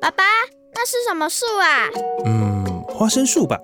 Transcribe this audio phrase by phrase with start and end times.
[0.00, 0.24] 爸爸，
[0.72, 1.86] 那是什么树啊？
[2.24, 3.58] 嗯，花生树吧。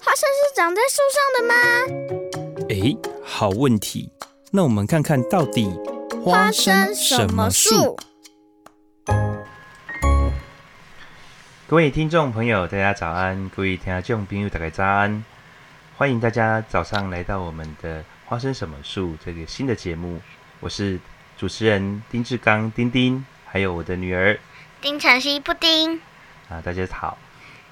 [0.00, 2.66] 花生是长在树上的吗？
[2.68, 4.12] 哎，好问题。
[4.52, 5.68] 那我们看看到底
[6.24, 7.96] 花生什么树？
[11.66, 13.48] 各位听众朋友，大家早安！
[13.48, 15.24] 各位听众朋友，大家早安！
[15.96, 20.20] 欢迎大家早上来到我们的花生什么树这个新的节目。
[20.60, 21.00] 我是
[21.36, 24.38] 主持人丁志刚，丁丁，还有我的女儿。
[24.82, 26.00] 丁晨曦布丁
[26.48, 27.18] 啊，大家好。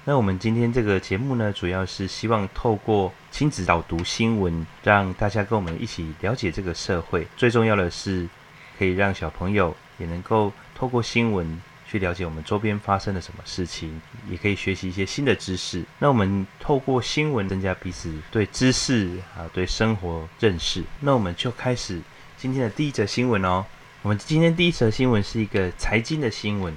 [0.05, 7.27] 那我们今天这个节目呢，主要是希望透过亲子导读新闻，让大家跟我们一起了解这个社会。
[7.35, 8.29] 最重要的是，
[8.77, 15.83] 可以让小朋友也能够透过新闻去了解我们周边发生了什么事情，也可以学习一些新的知识。
[15.97, 20.83] 那我们透过新闻增加彼此对知识啊、对生活认识。
[20.99, 21.99] 那我们就开始
[22.37, 23.65] 今天的第一则新闻哦。
[24.03, 26.71] 我们今天第一则新闻是一个财经的新闻。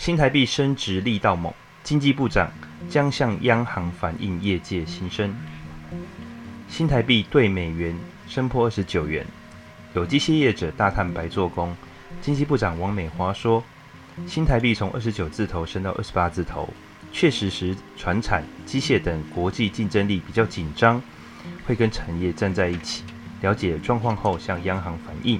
[0.00, 1.52] 新台币升值力道猛，
[1.84, 2.50] 经济部长
[2.88, 5.36] 将向央行反映业界心声。
[6.70, 7.94] 新台币兑美元
[8.26, 9.26] 升破二十九元，
[9.92, 11.76] 有机械业者大叹白做工。
[12.22, 13.62] 经济部长王美华说
[14.26, 16.66] ：“新台币从二十九字头升到二十八字头，
[17.12, 21.02] 确实使传产、机械等国际竞争力比较紧张，
[21.66, 23.04] 会跟产业站在一起，
[23.42, 25.38] 了解状况后向央行反映。”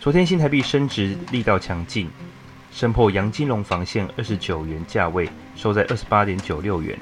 [0.00, 2.08] 昨天新台币升值力道强劲。
[2.72, 6.98] 升破阳金龙防线二十九元价位，收在二十八点九六元，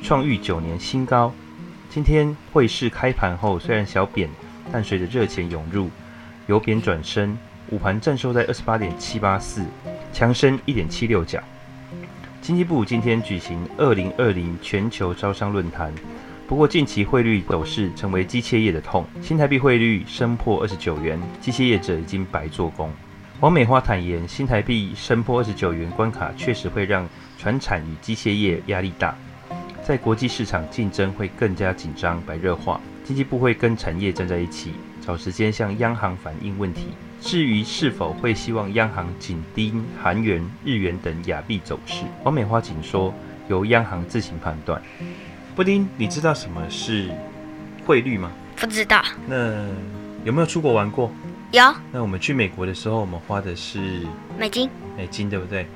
[0.00, 1.34] 创逾九年新高。
[1.90, 4.30] 今天汇市开盘后虽然小贬，
[4.70, 5.90] 但随着热钱涌入，
[6.46, 7.36] 由贬转升，
[7.70, 9.64] 午盘站收在二十八点七八四，
[10.12, 11.42] 强升一点七六角。
[12.40, 15.92] 经济部今天举行二零二零全球招商论坛，
[16.46, 22.88] 不过近期汇率走势成为机械业的痛，新台币汇率升破二十九元，机械业者已经白做工。
[23.40, 27.06] 王美花坦言，新台币升破二十九元关卡，确实会让
[27.36, 29.14] 船产与机械业压力大，
[29.82, 32.80] 在国际市场竞争会更加紧张、白热化。
[33.04, 36.86] 经济部会跟产业站在一起，找时间向央行反映问题。
[37.20, 43.12] 至于是否会希望央行紧盯韩元、日元等亚币走势，王美花仅说
[43.48, 44.80] 由央行自行判断。
[45.54, 47.10] 布丁，你知道什么是
[47.84, 48.32] 汇率吗？
[48.56, 49.02] 不知道。
[49.26, 49.68] 那
[50.24, 51.12] 有没有出国玩过？
[51.52, 53.78] 有，那我们去美国的时候，我们花的是
[54.38, 55.66] 美金，美金对不对？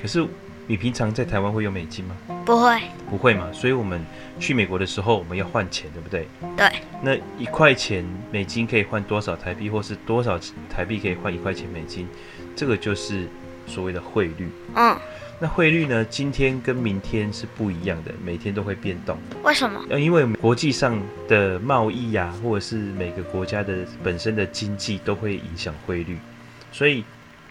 [0.00, 0.26] 可是
[0.66, 2.16] 你平常在台湾会用美金吗？
[2.44, 3.50] 不会，不会嘛。
[3.52, 4.04] 所以我们
[4.38, 6.26] 去美国的时候，我们要换钱，对不对？
[6.56, 6.70] 对。
[7.02, 12.08] 那一块钱美金可以换多少台币，或是多少台币可以换一块钱美金？
[12.56, 13.28] 这个就是
[13.66, 14.48] 所谓的汇率。
[14.74, 14.96] 嗯。
[15.42, 16.04] 那汇率呢？
[16.04, 19.16] 今天跟明天是不一样的，每天都会变动。
[19.42, 19.82] 为什么？
[19.98, 26.18] 因为国际上的贸易呀、啊，或者是每个国家的本身的经济都会影响汇率，
[26.70, 27.02] 所以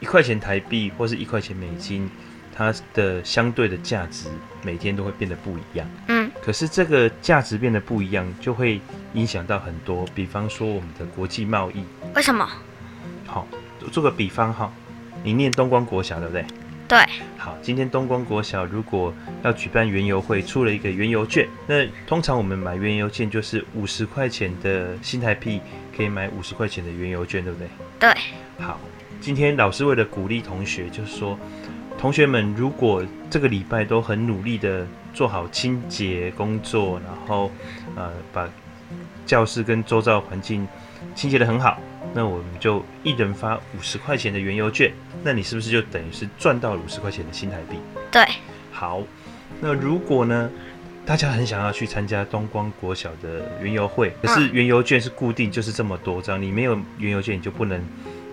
[0.02, 2.08] 一块钱台币或是一块钱美金，
[2.56, 4.30] 它的相对的价值
[4.62, 5.90] 每天都会变得不一样。
[6.10, 6.30] 嗯。
[6.44, 8.80] 可是这个价值变得不一样，就会
[9.16, 11.84] 影响到很多，比方说我们的国际贸易。
[12.14, 12.48] 为什么？
[13.26, 13.48] 好，
[13.92, 14.72] 做个比方哈，
[15.24, 16.46] 你念东光国小对不对？
[16.90, 16.98] 对，
[17.38, 19.14] 好，今天东光国小如果
[19.44, 25.62] 要举办园游会，出了一个园游券，那通常我们买园游券就是五十块钱的新台币
[25.96, 27.68] 可以买五十块钱的园游券，对不对？
[28.00, 28.12] 对，
[28.58, 28.80] 好，
[29.22, 31.38] 今天老师为了鼓励同学，就是说，
[31.96, 37.52] 同学们如果这个礼拜都很努力的做好清洁工作，然后
[37.96, 38.50] 呃把
[39.28, 40.68] 教室跟周遭环境
[41.14, 41.80] 清洁的很好。
[42.14, 44.92] 那我们就一人发五十块钱的原油券，
[45.24, 47.78] 那你是不是就等于是赚到了五十块钱的新台币？
[48.12, 48.26] 对。
[48.72, 49.04] 好，
[49.60, 50.50] 那如果呢，
[51.06, 57.84] 大家很想要去参加东光国小的原油会，可是原油券是固定，就是这么多张，你没有原油券你就不能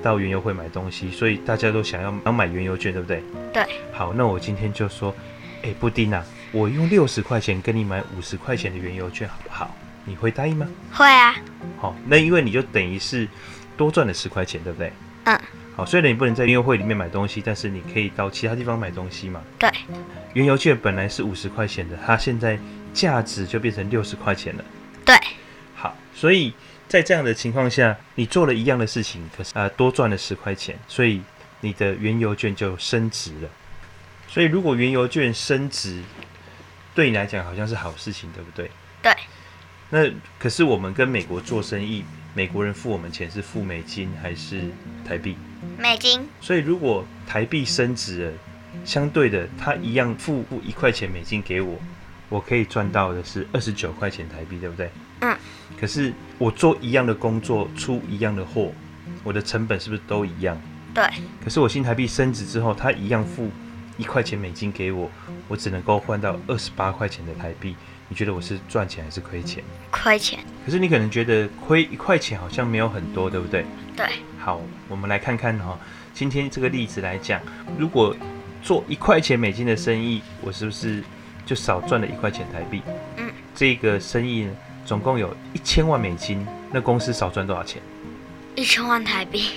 [0.02, 3.22] 到原油会买东西，所以大家都想要要买原油券，对不对？
[3.52, 3.66] 对。
[3.92, 5.14] 好，那我今天就说，
[5.62, 9.76] 哎，布丁啊，我用六十块钱跟你买五十块钱的原油券，好不好？
[10.04, 10.68] 你会答应吗？
[10.92, 11.34] 会啊。
[11.78, 13.28] 好，那因为你就等于是。
[13.76, 14.92] 多赚了十块钱，对不对？
[15.24, 15.38] 嗯。
[15.76, 19.42] 好，虽然你不能在园游会里面买东西，但是你可以到其他地方买东西嘛。
[19.58, 19.70] 对。
[20.32, 22.58] 原油券本来是五十块钱的，它现在
[22.94, 24.64] 价值就变成六十块钱了。
[25.04, 25.14] 对。
[25.74, 26.54] 好，所以
[26.88, 31.20] 在这样的情况下，你做了一样的事情，可是啊、呃、多赚了十块钱，所以
[31.60, 33.48] 你的原油券就升值了。
[34.28, 36.02] 所以如果原油券升值，
[36.94, 38.70] 对你来讲好像是好事情，对不对？
[39.02, 39.12] 对。
[39.90, 42.02] 那可是我们跟美国做生意。
[42.36, 44.60] 美国人付我们钱是付美金还是
[45.08, 45.38] 台币？
[45.78, 46.20] 美金。
[46.38, 48.32] 所以如果台币升值了，
[48.84, 51.78] 相对的，他一样付付一块钱美金给我，
[52.28, 54.90] 我可以赚到的是二十九块钱台币，对不对？
[55.20, 55.34] 嗯。
[55.80, 58.70] 可是我做一样的工作，出一样的货，
[59.24, 60.60] 我的成本是不是都一样？
[60.92, 61.02] 对。
[61.42, 63.50] 可是我新台币升值之后，他一样付
[63.96, 65.10] 一块钱美金给我，
[65.48, 67.74] 我只能够换到二十八块钱的台币，
[68.08, 69.62] 你觉得我是赚钱还是亏钱？
[69.90, 70.38] 亏钱。
[70.64, 73.64] 可是你可能觉得亏一块钱好像没有很多，对不对？
[73.96, 74.06] 对。
[74.38, 75.78] 好，我们来看看哈，
[76.14, 77.40] 今天这个例子来讲，
[77.76, 78.16] 如果
[78.62, 81.02] 做一块钱美金的生意，我是不是
[81.44, 82.82] 就少赚了一块钱台币？
[83.16, 83.28] 嗯。
[83.54, 84.52] 这个生意呢，
[84.84, 87.82] 总共有一千万美金，那公司少赚多少钱？
[88.54, 89.50] 一千万台币。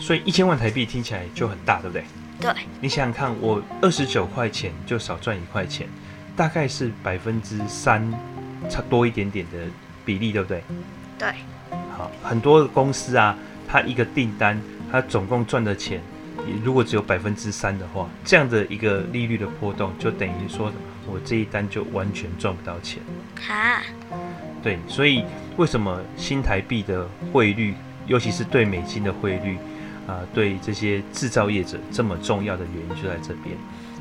[0.00, 2.04] 所以一千万台币听起来就很大，对不对？
[2.40, 2.52] 对。
[2.80, 5.88] 你想想看，我二十九块钱就少赚一块钱，
[6.36, 8.12] 大概是百分之三，
[8.68, 9.58] 差多一点点的
[10.04, 10.62] 比例，对不对？
[11.18, 11.28] 对。
[11.96, 13.36] 好，很多公司啊，
[13.66, 14.60] 它一个订单，
[14.92, 16.00] 它总共赚的钱，
[16.62, 20.70] 如果只有百分之三的话，这样的一个利率的波动，就等于说
[21.06, 23.02] 我这一单就完全赚不到钱。
[23.40, 23.80] 哈。
[24.62, 25.24] 对，所以
[25.56, 27.74] 为什么新台币的汇率？
[28.06, 29.56] 尤其是对美金的汇率，
[30.06, 33.56] 啊、呃，对这些制造业者这么重要的原因就在这边。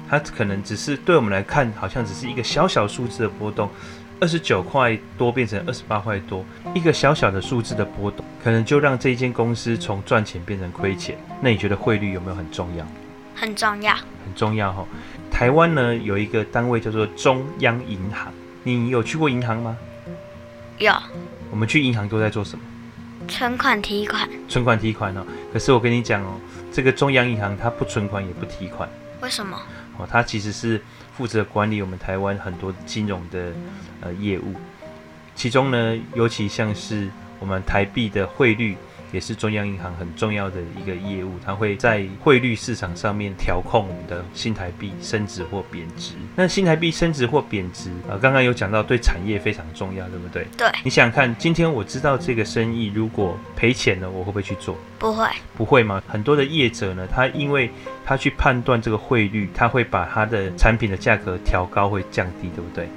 [0.10, 3.70] 它可能只是对我们来看，好像只是一个小小数字的波动，
[4.20, 11.18] 二十九块多变成二十八块多，一个小小的数字的波动，可能就让这一间公司从赚钱变成亏钱。
[11.42, 12.86] 那你觉得汇率有没有很重要？
[13.36, 14.88] 很重要，很重要哈、哦。
[15.30, 18.32] 台湾呢有一个单位叫做中央银行，
[18.64, 19.78] 你有去过银行吗？
[20.78, 20.94] 有。
[21.52, 22.64] 我们去银行都在做什么？
[23.28, 25.26] 存款提款，存款提款哦。
[25.52, 26.40] 可是我跟你讲哦，
[26.72, 28.88] 这个中央银行它不存款也不提款。
[29.22, 29.60] 为什么？
[29.98, 30.82] 哦，它其实是
[31.16, 33.54] 负责管理我们台湾很多金融的
[34.02, 34.56] 呃业务，
[35.36, 37.10] 其中呢，尤其像是
[37.40, 38.76] 我们台币的汇率。
[39.12, 46.14] 也是中央银行很重要的一个业务，它会在汇率市场上面调控我们的新台币升值或贬值。
[46.36, 50.46] 那新台币升值或贬值啊，刚刚有讲到对产业非常重要，对不对？
[50.58, 50.68] 对。
[50.84, 54.76] 你想想看，今天我知道这个生意如果赔钱了，我会不会去做？
[54.98, 55.28] 不会。
[55.56, 56.02] 不会吗？
[56.08, 57.70] 很多的业者呢，他因为
[58.06, 62.90] 他去判断这个汇率，他会把他的产品的价格调高，会降低，对不对？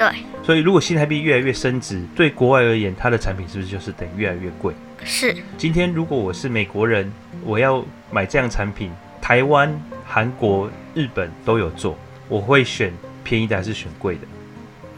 [0.00, 0.08] 对。
[0.42, 4.72] 所以如果新台币越来越升值，对国外而言，它的产品是不是就是等于越来越贵？
[5.04, 7.12] 是，今天如果我是美国人，
[7.44, 11.98] 我要买这样产品，台湾、韩国、日本都有做，
[12.28, 12.90] 我会选
[13.22, 14.20] 便宜的还是选贵的？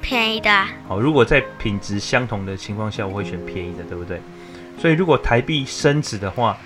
[0.00, 0.50] 便宜的。
[0.87, 4.20] 好，如果在品质相同的情况下，我会选便宜的，对不对？
[4.78, 6.56] 所以如果台币升值的话，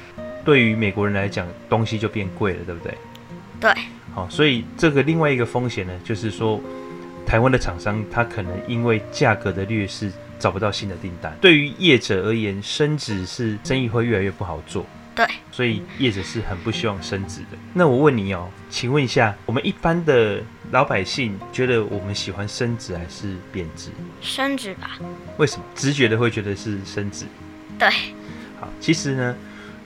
[0.44, 2.94] 对于美国人来讲，东西就变贵了，对不对？
[3.58, 3.72] 对。
[4.14, 6.58] 好，所以这个另外一个风险呢，就是说，
[7.26, 10.10] 台湾的厂商他可能因为价格的劣势。
[10.38, 14.84] 找不到新的订单，对于业者而言，升值是生意会越来越不好做。
[15.14, 17.56] 对，所以业者是很不希望升值的。
[17.72, 20.42] 那我问你哦，请问一下，我们一般的
[20.72, 23.88] 老百姓觉得我们喜欢升值还是贬值？
[24.20, 24.98] 升值吧。
[25.38, 25.64] 为什么？
[25.74, 27.24] 直觉的会觉得是升值。
[27.78, 27.88] 对。
[28.60, 29.34] 好，其实呢，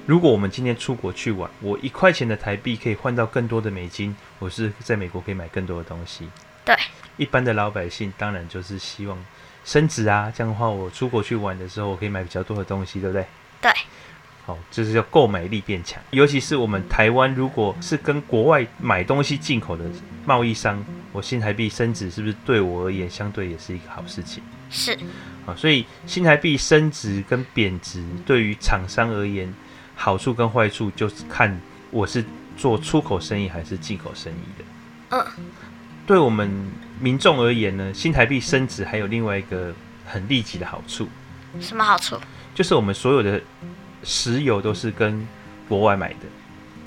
[0.05, 6.29] 如果我们今天出国去玩，我一块钱的台币可以换到更多的美金，我是在美国可以买更多的东西。
[6.65, 6.75] 对。
[7.17, 9.19] 一般的老百姓当然就是希望。
[9.63, 13.27] 升值啊，这样的话，我出国去玩的时候，我可以买比较多的东西，对不对？
[13.61, 13.71] 对。
[14.47, 16.03] 好，就是要购买力变强。
[16.13, 19.85] 尤其是我们台湾，如果是跟国外买东西进口的
[20.25, 24.43] 贸易商，我新台币升值，是不是对我而言相对也是一个好事情？
[24.71, 24.99] 是。
[25.45, 29.55] 啊，所以新台币升值跟贬值对于厂商而言，
[29.95, 31.61] 好处跟坏处就是看
[31.91, 32.25] 我是
[32.57, 34.65] 做出口生意还是进口生意的。
[35.11, 35.27] 嗯。
[36.07, 36.51] 对我们
[37.01, 39.75] 民众而言呢，新台币升值还有另外一个
[40.07, 41.09] 很立即的好处。
[41.61, 42.17] 什么好处？
[42.55, 43.41] 就是我们所有的
[44.05, 45.27] 石油都是跟
[45.69, 46.27] 国外买的。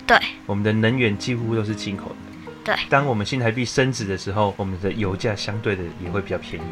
[0.06, 0.18] 对。
[0.46, 2.52] 我们的能源几乎都是进口的。
[2.64, 2.76] 对。
[2.90, 6.68] 当我们新台币升值的时候，我们的油价相对的也会比较便宜。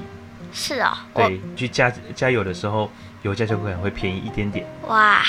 [0.53, 1.27] 是啊、哦。
[1.27, 2.89] 对，去加加油的时候。
[3.23, 4.65] 油价就可能会便宜一点点。
[4.87, 5.21] 哇！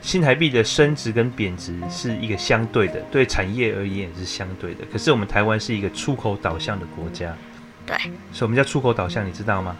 [0.00, 4.84] 新台币的升值跟贬值是一个相对的，对产业而言也是相对的。
[4.92, 7.36] 可是我们台湾是一个出口导向的国家。
[7.86, 7.96] 对。
[8.32, 9.26] 什么叫出口导向？
[9.26, 9.76] 你知道吗？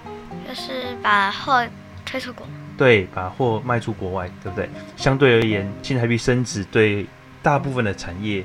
[0.49, 1.65] 就是把货
[2.05, 2.47] 推出国。
[2.77, 4.69] 对，把货卖出国外，对不对？
[4.97, 7.07] 相对而言，新台币升值对
[7.43, 8.45] 大部分的产业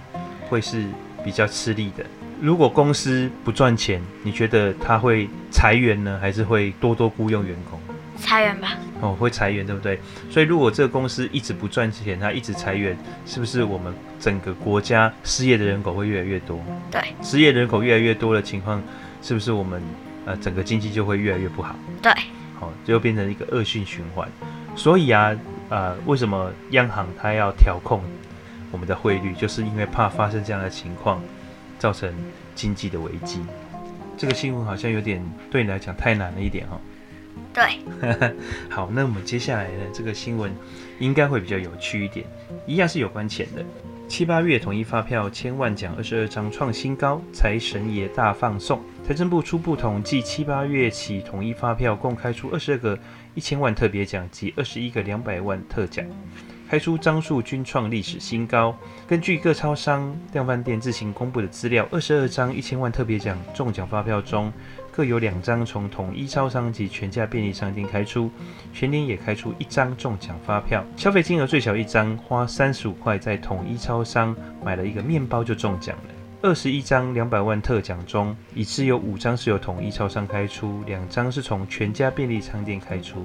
[0.49, 0.85] 会是
[1.23, 2.05] 比较吃力的。
[2.39, 7.79] 如果公司不赚钱，你觉得他会裁员呢，还是会多多雇佣员工？
[8.19, 8.75] 裁员吧。
[8.99, 9.99] 哦，会裁员，对不对？
[10.29, 16.59] 所以如果这个公司一直不赚钱，它一直裁员，是不是我们整个国家失业的人口会越来越多？
[16.91, 18.81] 对，失业人口越来越多的情况，
[19.21, 19.81] 是不是我们
[20.25, 21.75] 呃整个经济就会越来越不好？
[22.01, 22.11] 对，
[22.59, 24.27] 好、哦，就变成一个恶性循环。
[24.75, 25.35] 所以啊，
[25.69, 28.01] 呃，为什么央行它要调控
[28.71, 31.21] 我们的汇率，就是因为怕发生这样的情况，
[31.79, 32.13] 造成
[32.55, 33.41] 经济的危机。
[34.17, 36.79] 这个新闻好像有点对你来讲太难了一点哈、哦。
[37.53, 38.33] 对，
[38.69, 40.51] 好，那我们接下来呢，这个新闻
[40.99, 42.25] 应该会比较有趣一点，
[42.65, 43.63] 一样是有关钱的。
[44.07, 48.81] 七八月统一发票千万奖二十二张创新高，财神爷大放送。
[49.05, 52.97] 财政部初步统计，七八月起统一发票共开出二十二个
[53.35, 56.05] 一千万特别奖及二十一个两百万特奖，
[56.69, 58.75] 开出张数均创历史新高。
[59.05, 64.51] 根据各超商、量贩店自行公布的资料，二十二张一千万特别奖中奖发票中，
[64.97, 68.31] 各有两张从统一超商及全家便利商店开出，
[68.73, 74.35] 全年也开出一张中奖发票，消费金额最小一张花三十五块，在统一超商
[74.65, 76.13] 买了一个面包就中奖了。
[76.41, 83.23] 二十一张两百万特奖中，已知有五张是由统一超商开出，两张是从全家便利商店开出，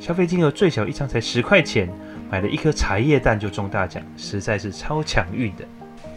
[0.00, 1.88] 消费金额最小一张才十块钱，
[2.28, 5.64] 买了一颗茶叶蛋就中大奖，实在是超强运的。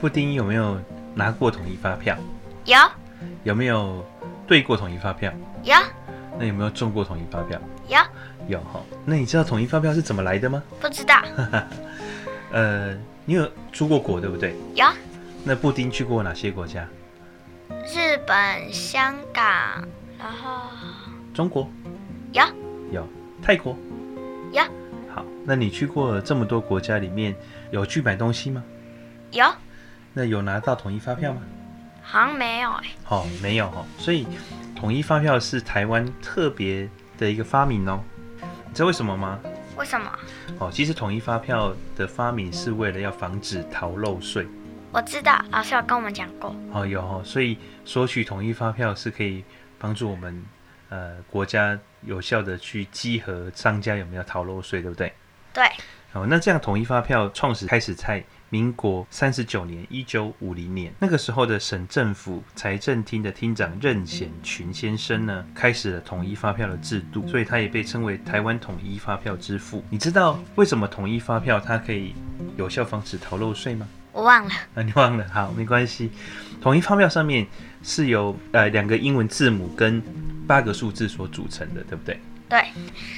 [0.02, 0.76] 布丁有没有
[1.14, 2.18] 拿过统一发票？
[2.66, 2.76] 有。
[3.44, 4.04] 有没有？
[4.48, 5.32] 对过统一发票
[5.64, 5.76] 有，
[6.40, 7.60] 那有没有中过统一发票？
[7.88, 7.98] 有，
[8.48, 8.82] 有哈。
[9.06, 10.64] 那你知道统一发票是怎么来的吗？
[10.80, 11.22] 不知道。
[12.52, 14.56] 呃，你有出过国对不对？
[14.74, 14.86] 有。
[15.44, 16.88] 那布丁去过哪些国家？
[17.70, 19.86] 日本、香港，
[20.18, 20.70] 然后
[21.34, 21.70] 中国
[22.32, 22.44] 有，
[22.92, 23.08] 有
[23.42, 23.76] 泰国
[24.54, 24.64] 有。
[25.14, 27.36] 好，那你去过这么多国家里面，
[27.72, 28.64] 有去买东西吗？
[29.32, 29.46] 有。
[30.14, 31.42] 那有拿到统一发票吗？
[32.10, 34.26] 好像没有哎、欸，哦，没有哦，所以
[34.74, 36.88] 统一发票是台湾特别
[37.18, 38.02] 的一个发明哦。
[38.40, 39.38] 你知道为什么吗？
[39.76, 40.10] 为什么？
[40.58, 44.48] 哦，其实统一发票的发明是为了要防止逃漏税。
[44.94, 46.56] 我知道，老师有跟我们讲过。
[46.72, 49.44] 哦，有哦，所以索取统一发票是可以
[49.78, 50.42] 帮助我们
[50.88, 55.12] 呃国家有效的去稽核商家有没有逃漏税，对不对？
[55.52, 55.66] 对。
[56.14, 58.24] 哦，那这样统一发票创始开始在。
[58.50, 69.84] 民国三十九年，一九五零年，那个时候的省政府财政厅的厅长任显群先生呢，开始了统一发票的制度，所以他也被称为台湾统一发票之父。
[69.90, 72.14] 你知道为什么统一发票它可以
[72.56, 73.88] 有效防止逃漏税吗？
[74.14, 74.52] 我忘了。
[74.76, 75.28] 啊，你忘了？
[75.30, 76.10] 好，没关系。
[76.62, 77.46] 统一发票上面
[77.84, 80.02] 是由呃两个英文字母跟
[80.48, 82.20] 八个数字所组成的，对不对？
[82.50, 82.64] 对，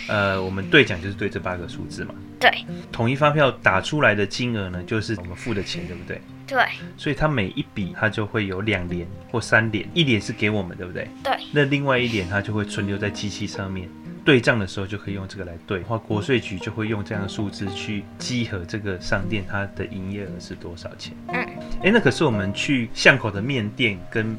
[0.07, 2.15] 呃，我们兑奖就是兑这八个数字嘛。
[2.39, 2.49] 对，
[2.91, 6.21] 统一发票打出来的金额呢，就是我们付的钱，对不对？
[6.47, 6.65] 对，
[6.97, 11.07] 所以它每一笔它就会有两联或三联，一联是给我们，对不对？
[11.23, 13.87] 对，那另外一联它就会存留在机器上面，
[14.25, 21.13] 对账的时候就可以用这个来对，话国税局就会用这样的数字去稽核这个商店它的营业额是多少钱。
[21.27, 21.45] 嗯，
[21.83, 24.35] 哎，那可是我们去巷口的面店跟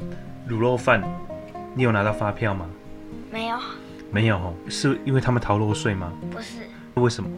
[0.49, 1.01] 卤肉饭，
[1.75, 2.67] 你有拿到发票吗？
[3.31, 3.57] 没有。
[4.11, 6.11] 没有哦，是因为他们逃漏税吗？
[6.29, 6.59] 不是。
[6.95, 7.29] 为什么？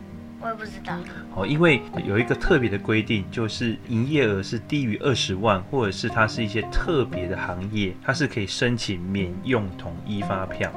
[0.42, 0.98] 我也不知道。
[1.36, 10.72] 哦，因为有一个特别的规定，就是营业额是低于二十万，或者是它是一些特别的行业，它是可以申请免用统一发票。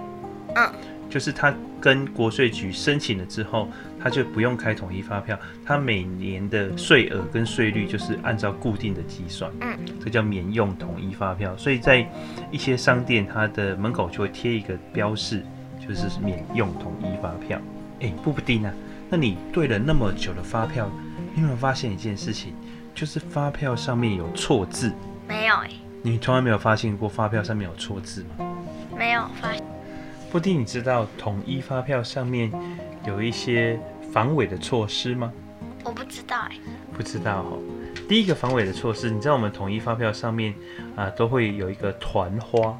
[0.55, 0.71] 嗯。
[1.09, 9.51] 就是他跟国税局申请了之后，他就不用开统一发票，他每年的税额跟税率就是按照固定的计算。
[9.61, 9.79] 嗯。
[10.05, 12.07] 这叫免用统一发票，所以在
[12.51, 15.45] 一些商店，它的门口就会贴一个标示。
[15.89, 17.61] 就是免用统一发票，
[18.01, 18.73] 哎，布布丁啊，
[19.09, 20.91] 那你对了那么久的发票，
[21.35, 22.53] 你有没有发现一件事情？
[22.95, 24.93] 就是发票上面有错字。
[25.29, 25.71] 没有哎。
[26.03, 28.57] 你从来没有发现过发票上面有错字吗？
[28.97, 29.63] 没有发现。
[30.33, 32.51] 布丁，你知道统一发票上面
[33.05, 33.79] 有一些
[34.13, 35.33] 防伪的措施吗？
[35.85, 36.57] 我不知道哎。
[36.97, 37.51] 不知道哈。
[38.09, 40.55] 第一个防伪的措施，你知道我们统一发票上面
[40.95, 42.79] 啊都会有一个团花。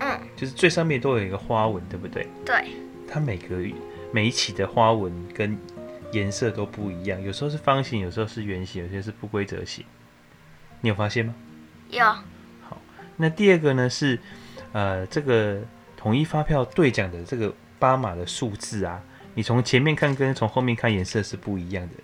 [0.00, 2.26] 嗯，就是最上面都有一个花纹，对不对？
[2.44, 2.64] 对。
[3.08, 3.56] 它每个
[4.12, 5.56] 每一期的花纹跟
[6.12, 9.84] 颜色都不一样，有时候是方形，有时候是圆形，有些是不规则形。
[10.80, 11.34] 你有发现吗？
[11.88, 12.04] 有。
[12.04, 12.80] 好，
[13.16, 14.18] 那第二个呢是，
[14.72, 15.60] 呃，这个
[15.96, 19.02] 统一发票兑奖的这个八码的数字啊，
[19.34, 21.94] 你从前面看跟从后面看颜色是不一样的。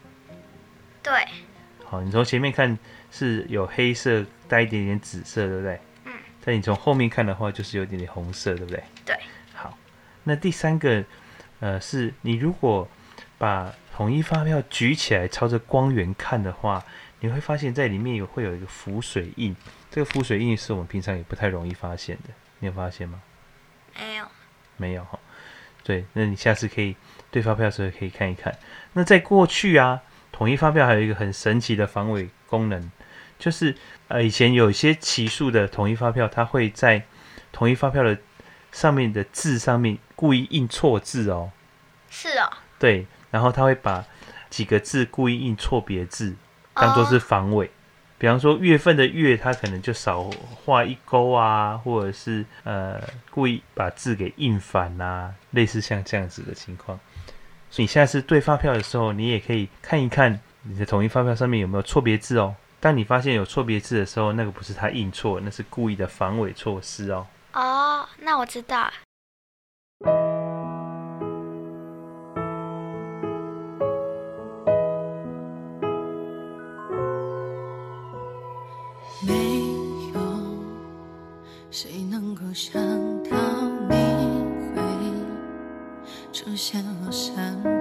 [1.02, 1.12] 对。
[1.84, 2.78] 好，你从前面看
[3.10, 5.80] 是有黑色带一点点紫色，对不对？
[6.44, 8.82] 但你从后面看的话，就是有点点红色，对不对？
[9.04, 9.16] 对。
[9.54, 9.78] 好，
[10.24, 11.04] 那第三个，
[11.60, 12.88] 呃，是你如果
[13.38, 16.84] 把统一发票举起来，朝着光源看的话，
[17.20, 19.54] 你会发现在里面有会有一个浮水印。
[19.90, 23.20] 这个浮水印是我们平常也不太容易发现的，你有发现吗？
[23.98, 24.24] 没有。
[24.76, 25.18] 没有哈。
[25.84, 26.96] 对，那你下次可以
[27.30, 28.56] 对发票的时候可以看一看。
[28.94, 30.00] 那在过去啊，
[30.32, 32.90] 统一发票还有一个很神奇的防伪功能。
[33.42, 33.74] 就是
[34.06, 37.02] 呃，以前有一些奇数的统一发票，它会在
[37.50, 38.16] 统一发票的
[38.70, 41.50] 上面的字上面故意印错字哦。
[42.08, 42.48] 是哦。
[42.78, 44.04] 对，然后他会把
[44.48, 46.36] 几个字故意印错别字，
[46.72, 47.66] 当做是防伪。
[47.66, 47.74] Oh.
[48.18, 50.22] 比方说月份的月，它可能就少
[50.64, 57.00] 画一勾啊，或者是呃故意把字给印反啊，类似像这样子的情况。
[57.68, 62.54] 所以你下次对发票的时候，你也可以看一看你的统一发票上面有没有错别字哦。
[62.82, 67.24] 当你发现有错别字的时候，那个不是他印错，那是故意的防伪措施哦。
[67.52, 68.90] 哦，那我知道。
[79.24, 79.32] 没
[80.12, 80.20] 有
[81.70, 82.82] 谁能够想
[83.22, 83.36] 到
[83.88, 83.94] 你
[84.74, 84.82] 会
[86.32, 87.71] 出现我身旁，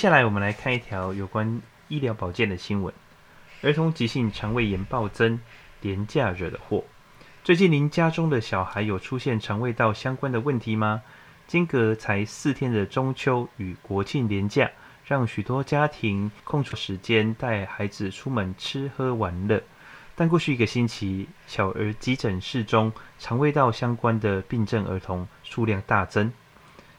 [0.00, 2.94] 接下来，我们来看一条有关医疗保健的新闻：
[3.60, 5.38] 儿童急性肠胃炎暴增，
[5.82, 6.82] 廉价惹的祸。
[7.44, 11.02] 最近您家中的小孩有出现肠胃道相关的问题吗？
[11.46, 14.70] 间隔才四天的中秋与国庆连假，
[15.04, 19.62] 让许多家庭空出时间带孩子出门吃喝玩乐。
[20.14, 26.32] 但过去一个星期，小儿急诊室中肠胃道相关的病症儿童数量大增。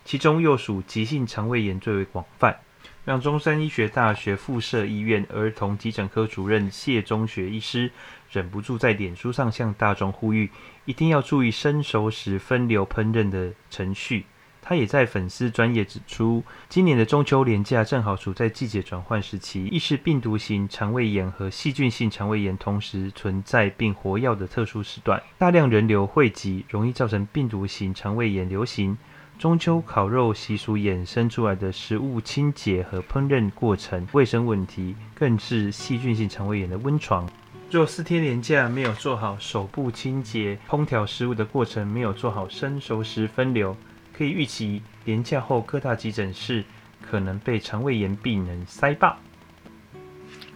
[0.05, 2.59] 其中又属急性肠胃炎最为广泛，
[3.03, 7.91] 让中山医学大学附设医院儿童急诊科主任谢中学医师
[8.29, 10.49] 忍不住在脸书上向大众呼吁，
[10.85, 14.25] 一定要注意生熟食分流烹饪的程序。
[14.63, 28.95] 他也在粉丝专页指出，今年的中秋连假正好处在季节转换时期，亦是病毒性肠胃炎和细菌性肠胃炎同时存在并活跃的特殊时段，大量人流汇集，容易造成病毒性肠胃炎流行。
[29.41, 37.27] 中秋烤肉习俗衍生出来的食物清洁和烹饪过程卫生问题，更是细菌性肠胃炎的温床。
[37.71, 43.75] 若四天连假没有做好手部清洁，烹调食物的过程没有做好生熟食分流。
[44.15, 46.63] 可以预期，连假后各大急诊室
[47.01, 49.17] 可能被肠胃炎病人塞爆。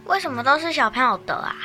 [0.04, 1.56] 为什么都是小朋友得啊？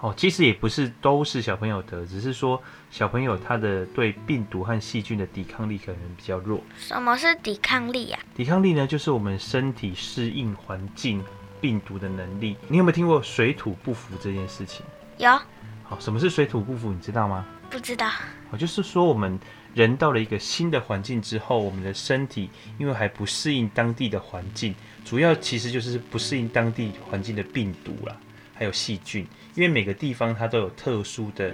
[0.00, 6.62] 哦，其实也不是都是小朋友得，只是说小朋友他的对病毒和细菌的抵抗力可能比较弱。
[6.78, 8.18] 什么是抵抗力呀？
[8.34, 11.22] 抵抗力呢，就是我们身体适应环境
[11.60, 12.56] 病毒的能力。
[12.68, 14.84] 你有没有听过水土不服这件事情？
[15.18, 15.30] 有。
[15.82, 16.92] 好，什么是水土不服？
[16.92, 17.44] 你知道吗？
[17.68, 18.08] 不知道。
[18.50, 19.38] 哦，就是说我们。
[19.74, 28.16] 人到了一个新的环境之后，我们的身体因为还不适应当地的环境，主要其实就是不适应当地环境的病毒啦，
[28.54, 29.24] 还有细菌。
[29.58, 31.52] 因为每个地方它都有特殊的，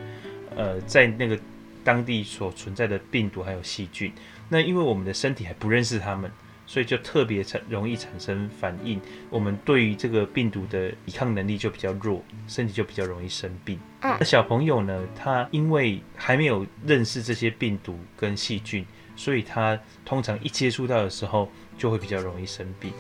[0.55, 1.39] 呃，在那个
[1.83, 4.13] 当地所存在的病毒还有细菌。
[4.49, 6.31] 那因为我们的身体还不认识它们。
[6.67, 13.79] 所以就特别产容易产生反应，我们对于这个病毒的抵抗能力就比较弱，身体就比较容易生病。
[14.01, 18.83] 嗯，那小朋友呢，他因为还没有认识这些病毒跟细菌，
[19.15, 22.91] 所以他通常一接触到的时候就会比较容易生病。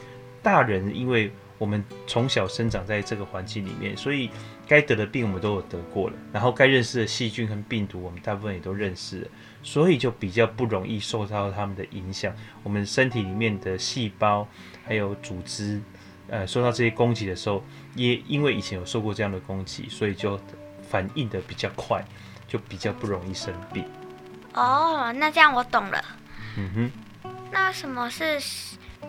[0.42, 4.28] 大人因为我们从小生长在这个环境里面，所以
[4.66, 9.28] 该得的病我们都有得过了，然后该认识的细菌和病毒我们大部分也都认识了。
[9.62, 12.34] 所以就比较不容易受到他们的影响。
[12.62, 14.46] 我们身体里面的细胞
[14.86, 15.80] 还有组织，
[16.28, 20.38] 呃，受到这些攻击的时候，也因为以前有受过这样的攻击，所以就
[20.82, 22.04] 反应的比较快，
[22.46, 23.84] 就比较不容易生病。
[24.52, 26.04] 哦，那这样我懂了。
[26.58, 26.90] 嗯哼。
[27.50, 28.38] 那什么是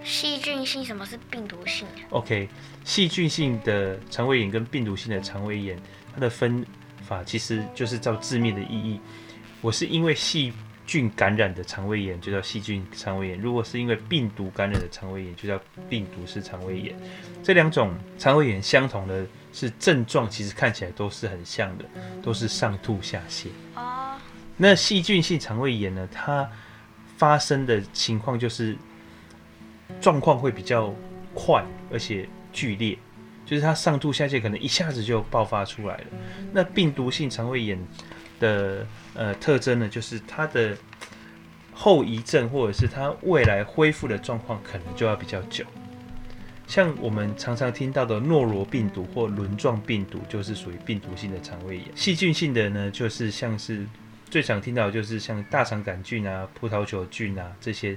[0.03, 0.85] 细菌性？
[0.85, 2.47] 什么是病毒性？OK，
[2.85, 5.77] 细菌性的肠胃炎跟病毒性的肠胃炎，
[6.13, 6.65] 它的分
[7.01, 9.01] 法其实就是照字面的意义。
[9.59, 10.53] 我是因为细
[10.85, 16.95] 菌感染的肠胃炎，就叫细菌肠胃炎；如果是因为病毒感染的肠胃炎，就叫病毒式肠胃炎。
[17.43, 21.85] 这两种肠胃炎相同的是症状，其实看起来都是很像的，
[22.21, 23.47] 都是上吐下泻。
[23.75, 24.15] 哦。
[24.55, 26.07] 那细菌性肠胃炎呢？
[26.13, 26.47] 它
[27.17, 28.77] 发生的情况就是
[29.99, 30.93] 状况会比较
[31.33, 32.97] 快，而且剧烈，
[33.45, 36.05] 就是它上吐下泻，可能一下子就爆发出来了。
[36.53, 37.77] 那病毒性肠胃炎
[38.39, 40.75] 的呃特征呢，就是它的
[41.73, 45.65] 后遗症或者是它未来恢复的状况可能就要比较久。
[46.67, 51.85] 像我们常常听到的诺罗病毒或轮状病毒，就是属于病毒性的肠胃炎。
[51.95, 53.85] 细菌性的呢，就是像是
[54.31, 57.95] 最常听到就是像大肠杆菌啊、葡萄球菌啊这些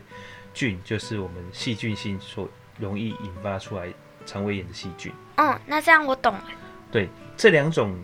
[0.52, 2.46] 菌，就是我们细菌性所
[2.78, 3.88] 容易引发出来
[4.28, 5.10] 肠胃炎的细菌。
[5.36, 6.44] 嗯，那这样我懂了。
[6.92, 7.98] 对，这两种。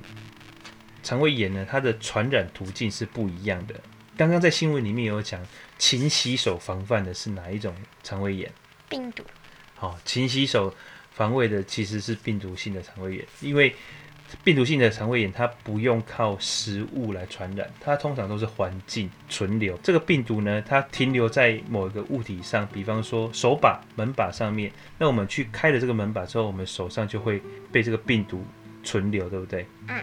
[1.03, 3.75] 肠胃炎呢，它的传染途径是不一样的。
[4.17, 5.39] 刚刚在新闻里面有讲，
[5.77, 8.51] 勤洗手防范的是哪一种肠胃炎？
[8.89, 9.23] 病毒。
[9.75, 10.75] 好、哦，勤洗手
[11.13, 13.77] 防卫的其实是病毒性的肠胃炎，因为
[14.43, 19.77] 病毒性的肠胃炎它不用靠食物来传染，它通常都是环境存留。
[19.79, 24.73] 这个病毒呢，它停留在某一个物体上，比方说手把、门把上面。
[24.99, 28.45] 那我们去开了这个门把之后，我们手上就会被这个病毒
[28.83, 29.67] 存留，对不对？
[29.89, 29.97] 嗯。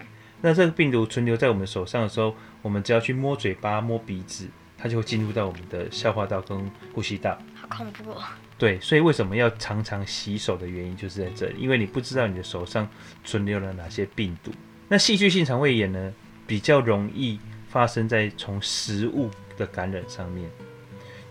[0.43, 7.37] 那这个病毒存留在我们手上的时候，我们只要去摸嘴巴、摸鼻子，它就会进入到我们的消化道跟呼吸道。
[7.53, 8.23] 好恐怖哦！
[8.61, 12.87] 对，所以为什么要常常洗手的原因就是在这里，因为你不知道你的手上
[13.23, 14.51] 存留了哪些病毒。
[14.87, 16.13] 那细菌性肠胃炎呢，
[16.45, 20.47] 比较容易发生在从食物的感染上面，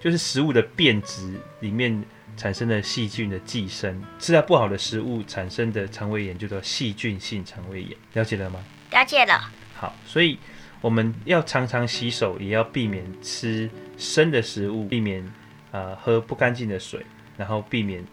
[0.01, 2.03] 就是食物的变质里面
[2.37, 7.97] 产生的细菌的寄生，吃到不好的食物产生的肠胃炎就叫细菌性肠胃炎。
[8.15, 8.59] 了解了吗？
[8.91, 9.41] 了解了。
[9.77, 10.37] 好，所以
[10.81, 15.25] 我们要常常洗手，也要避免吃生的食物，避免
[15.71, 17.07] 啊、呃、喝不干净的水，
[17.41, 18.05] 然后避免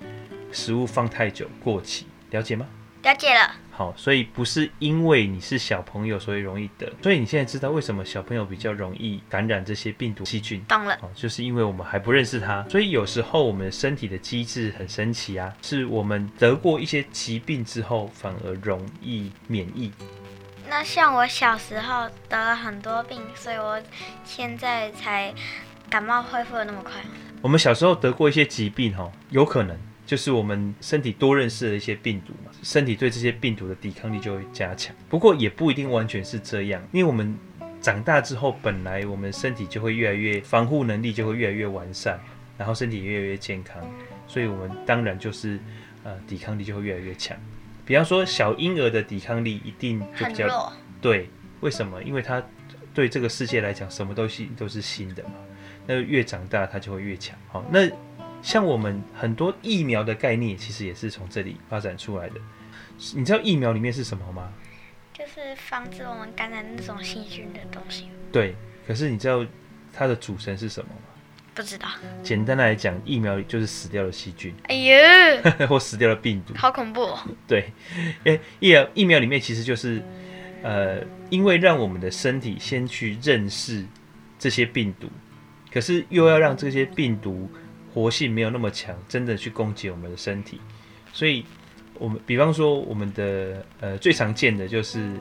[0.53, 2.07] 食物放太久过期。
[2.31, 2.65] 了解吗？
[3.03, 3.51] 了解了。
[3.71, 10.63] 好，所以不是因为你是小朋友所以容易得，所以你现在知道为什么小朋友比较容易感染这些病毒细菌。
[10.63, 10.97] 懂了。
[11.01, 19.91] 哦，就是因为我们还不认识它，所以有时候我们身体的机制很神奇啊，是我们得过一些疾病之后反而容易免疫。
[20.69, 23.81] 那像我小时候得了很多病，所以我
[24.25, 25.33] 现在才
[25.89, 26.93] 感冒恢复的那么快。
[27.41, 34.95] 我们小时候得过一些疾病，哈，有可能就是我们身体多认识了一些病毒嘛，身体对这些病毒的抵抗力就会加强。
[35.07, 37.37] 不过也不一定完全是这样，因为我们
[37.79, 42.19] 长大之后，本来我们身体就会越来越防护能力就会越来越完善，
[42.57, 43.81] 然后身体越来越健康，
[44.27, 45.59] 所以我们当然就是
[46.03, 47.37] 呃抵抗力就会越来越强。
[47.85, 51.29] 比方说小婴儿的抵抗力一定就比较弱，对，
[51.61, 52.01] 为什么？
[52.03, 52.43] 因为他
[52.93, 55.35] 对这个世界来讲，什么东西都是新的嘛。
[55.87, 57.35] 那越长大，它就会越强。
[57.47, 57.89] 好，那
[58.41, 62.35] 像我们很多疫苗的概念，其实也是从这里发展出来的。
[63.15, 64.51] 你知道疫苗里面是什么吗？
[65.13, 68.09] 就是防止我们感染那种细菌的东西。
[68.31, 69.43] 对，可是你知道
[69.91, 71.01] 它的组成是什么吗？
[71.55, 71.87] 不知道。
[72.21, 74.53] 简单来讲，疫苗就是死掉的细菌。
[74.67, 76.53] 哎呦， 或死掉的病毒。
[76.55, 77.19] 好恐怖哦。
[77.47, 77.71] 对，
[78.25, 80.03] 诶，疫苗疫苗里面其实就是，
[80.61, 83.83] 呃，因为让我们的身体先去认识
[84.37, 85.07] 这些病毒。
[85.71, 87.49] 可是又要让这些病毒
[87.93, 90.59] 活性没有那么强，真的去攻击我们的身体，
[91.11, 91.45] 所以
[91.95, 95.19] 我们比方说我们的呃最常见的就是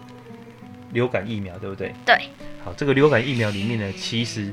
[0.93, 1.93] 流感疫苗，对不对？
[2.05, 2.17] 对。
[2.65, 4.53] 好，这个流感疫苗里面呢，其实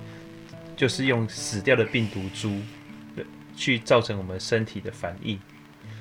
[0.76, 2.60] 就是用死掉的病毒株
[3.56, 5.40] 去造成我们身体的反应，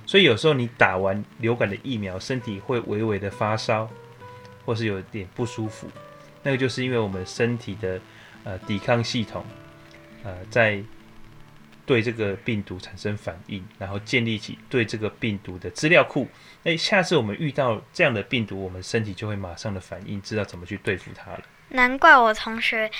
[0.07, 3.88] 所以有时候你打完流感的疫苗，身体会微微的发烧，
[4.64, 5.87] 或是有点不舒服，
[6.42, 8.00] 那个就是因为我们身体的
[8.44, 9.44] 呃抵抗系统。
[10.22, 10.82] 呃，在
[11.85, 16.28] 对这个病毒产生反应，然后建立起对这个病毒的资料库。
[16.62, 21.42] 那，下次我们遇到这样的病毒，我们身体就会马上的反应，知道怎么去对付它了。
[21.70, 22.90] 难怪我同学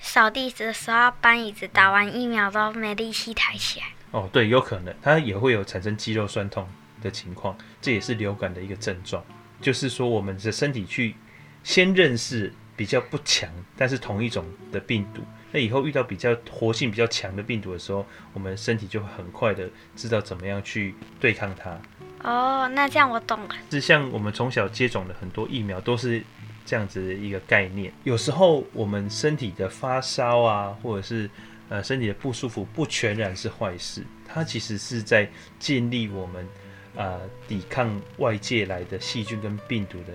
[0.00, 3.86] 扫地的时候要搬椅子，打完疫苗都没力气抬起来。
[4.12, 6.68] 哦，对，有可能，它也会有产生肌肉酸痛
[7.02, 9.24] 的情况，这也是流感的一个症状。
[9.60, 11.16] 就是说，我们的身体去
[11.64, 15.22] 先认识比较不强，但是同一种的病毒。
[15.50, 21.80] 那以后遇到比较活性比较强的病毒的时候，我们身体就会很快的知道怎么样去对抗它。
[22.22, 23.54] 哦，那这样我懂了。
[23.70, 26.22] 是像我们从小接种的很多疫苗都是
[26.66, 27.92] 这样子的一个概念。
[28.04, 31.30] 有时候我们身体的发烧啊，或者是
[31.68, 36.46] 呃身体的不舒服，不全然是坏事，它其实是在建立我们
[36.94, 40.12] 呃抵抗外界来的细菌跟病毒的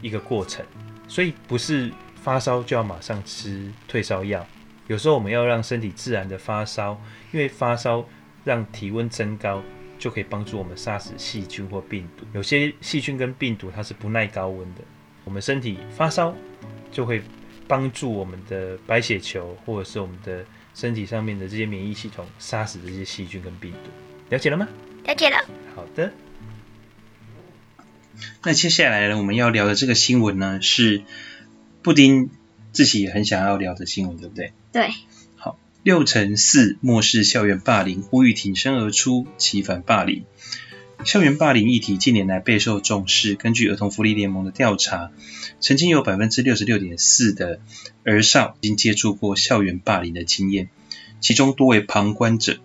[0.00, 0.64] 一个过程。
[1.08, 1.90] 所以不是
[2.22, 4.46] 发烧就要马上吃退烧药。
[4.88, 7.00] 有时候我们要让身体自然的发烧，
[7.32, 8.06] 因为发烧
[8.44, 9.62] 让体温增高，
[9.98, 12.24] 就可以帮助我们杀死细菌或病毒。
[12.32, 14.82] 有些细菌跟病毒它是不耐高温的，
[15.24, 16.36] 我们身体发烧
[16.92, 17.20] 就会
[17.66, 20.44] 帮助我们的白血球或者是我们的
[20.74, 23.90] 身体上面的这些免疫系统杀死这些细菌跟病毒。
[24.28, 24.68] 了解了吗？
[25.04, 25.36] 了解了。
[25.74, 26.12] 好的。
[28.44, 31.02] 那接下来呢，我们要聊的这个新闻呢，是
[31.82, 32.30] 布丁。
[32.76, 34.52] 自己也很想要聊的新闻，对不对？
[34.70, 34.90] 对。
[35.36, 40.26] 好，六成四漠视校园霸凌，呼吁挺身而出，齐反霸凌。
[41.02, 43.34] 校园霸凌议题近年来备受重视。
[43.34, 45.10] 根据儿童福利联盟的调查，
[45.58, 47.60] 曾经有百分之六十六点四的
[48.04, 50.68] 儿少已经接触过校园霸凌的经验，
[51.20, 52.58] 其中多为旁观者，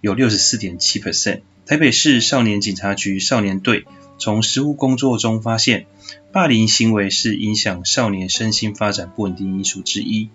[0.00, 1.42] 有六十四点七 percent。
[1.66, 3.84] 台北市少年警察局少年队
[4.18, 5.86] 从实务工作中发现。
[6.32, 10.28] 霸凌行为是影响少年身心发展不稳定因素之一。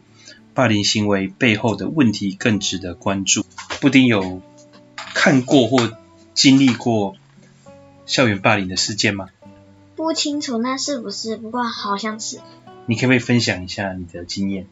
[0.55, 3.45] 霸凌行为背后的问题更值得关注。
[3.79, 4.41] 布丁有
[4.95, 5.95] 看过或
[6.33, 7.15] 经历过
[8.07, 9.29] 校园霸凌的事件吗？
[9.95, 12.39] 不清楚那是不是，不过好像是。
[12.87, 14.65] 你可不可以分享一下你的经验？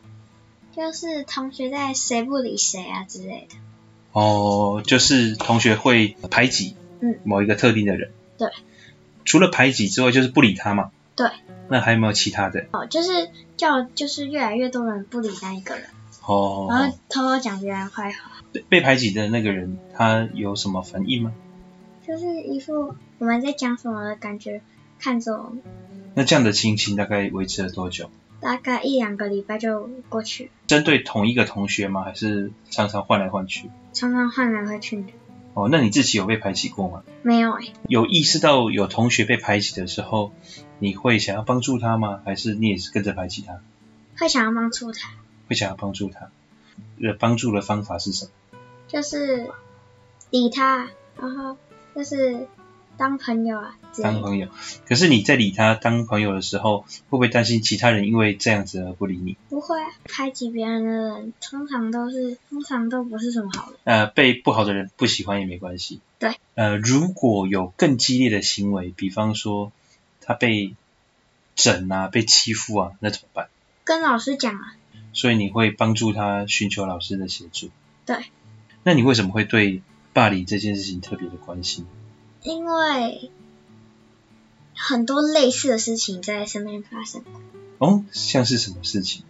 [0.75, 3.55] 就是同学在谁不理谁啊之类的。
[4.13, 8.09] 哦，就是同学会排挤嗯某一个特定的人。
[8.09, 8.49] 嗯、对。
[9.25, 10.91] 除了排挤之外，就是不理他嘛。
[11.15, 11.29] 对，
[11.67, 12.65] 那还有没有其他的？
[12.71, 15.86] 哦，就是叫，就是越来越多人不理那一个人，
[16.25, 18.32] 哦，然后偷偷讲别人坏话。
[18.69, 21.34] 被排挤的那个人，他有什么反应吗？
[22.08, 24.62] 就是一副我们在讲什么的感觉，
[24.99, 25.62] 看着我们。
[26.15, 28.10] 那这样的情形大概维持了多久？
[28.41, 30.49] 大概一两个礼拜就过去。
[30.65, 32.03] 针对同一个同学吗？
[32.03, 33.69] 还是常常换来换去？
[33.91, 35.03] 常常换来换去。
[35.53, 37.03] 哦，那你自己有被排挤过吗？
[37.21, 37.73] 没有哎、欸。
[37.88, 40.31] 有意识到有同学被排挤的时候，
[40.79, 42.21] 你会想要帮助他吗？
[42.25, 43.59] 还是你也是跟着排挤他？
[44.17, 45.12] 会想要帮助他。
[45.47, 46.29] 会想要帮助他。
[47.01, 48.31] 呃，帮助的方法是什么？
[48.88, 49.51] 就是
[50.29, 51.57] 理他，然后
[51.95, 52.47] 就是。
[52.99, 54.49] 当朋友啊，当朋友。
[54.85, 59.38] 可是你在理他当朋友的时候，会不会担心其他人因为这样子而不理你？
[59.47, 63.79] 不会，排挤别人的人通常都是，通常都不是什么好人。
[63.85, 66.01] 呃，被不好的人不喜欢也没关系。
[66.19, 66.35] 对。
[66.55, 69.71] 呃，如果有更激烈的行为，比方说
[70.19, 70.75] 他被
[71.55, 73.47] 整啊，被欺负啊，那怎么办？
[73.85, 74.75] 跟老师讲啊。
[75.13, 77.69] 所以你会帮助他寻求老师的协助。
[78.05, 78.17] 对。
[78.83, 79.81] 那你为什么会对
[80.12, 81.85] 霸凌这件事情特别的关心？
[82.43, 83.32] 因为
[84.75, 87.41] 很多类似的事情在身边发生过。
[87.80, 89.23] 哦，像是什么事情？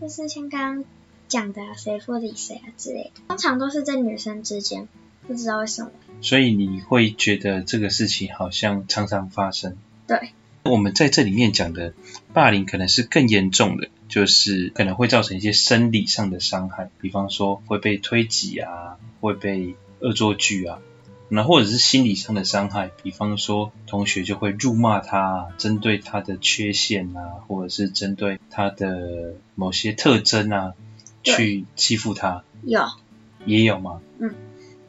[0.00, 0.84] 就是像刚刚
[1.28, 4.88] 讲的谁不理谁啊之类的，通常都是在女生之间，
[5.26, 5.90] 不知道为什么。
[6.20, 9.76] 所以你会觉得这个事情好像常常发生。
[10.06, 10.30] 对。
[10.64, 11.92] 我们在这里面讲的
[12.32, 20.78] 霸凌可能是更严重的，就是可能会造成一些生理上的伤害，比方说会被推挤啊，会被恶作剧啊，
[21.34, 30.74] 那或者是心理上的伤害，比方说同学就会辱骂他，针对他的缺陷啊，或者是针对他的某些特征啊，
[31.22, 32.44] 去欺负他。
[32.62, 32.82] 有。
[33.46, 34.02] 也有吗？
[34.18, 34.34] 嗯。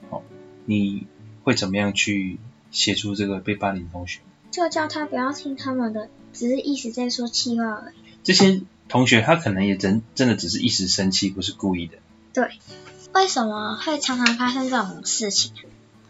[0.10, 0.21] 好，
[0.65, 1.08] 你
[1.43, 2.39] 会怎么样去
[2.71, 4.19] 协助这个被霸凌同学？
[4.51, 7.95] 就叫他不要听他们的，只是一直在说气话而已。
[8.25, 11.99] 这些同学他可能也真真的只是一时生气，不是故意的。
[12.34, 12.49] 对，
[13.13, 15.53] 为什么会常常发生这种事情？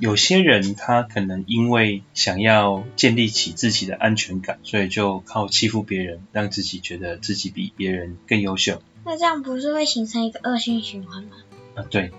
[0.04, 8.82] 有些人他可能因为想要建立起自己的安全感，所以就靠欺负别人，让自己觉得自己比别人更优秀。
[9.06, 11.38] 那这样不是会形成一个恶性循环吗？
[11.76, 12.12] 啊，对。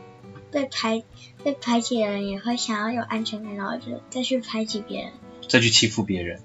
[0.51, 1.03] 被排
[1.43, 5.13] 被排挤的人也会想要有安全感，然后就再去排挤别人。
[5.47, 6.41] 再去欺负别人，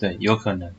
[0.00, 0.74] 对，有可能。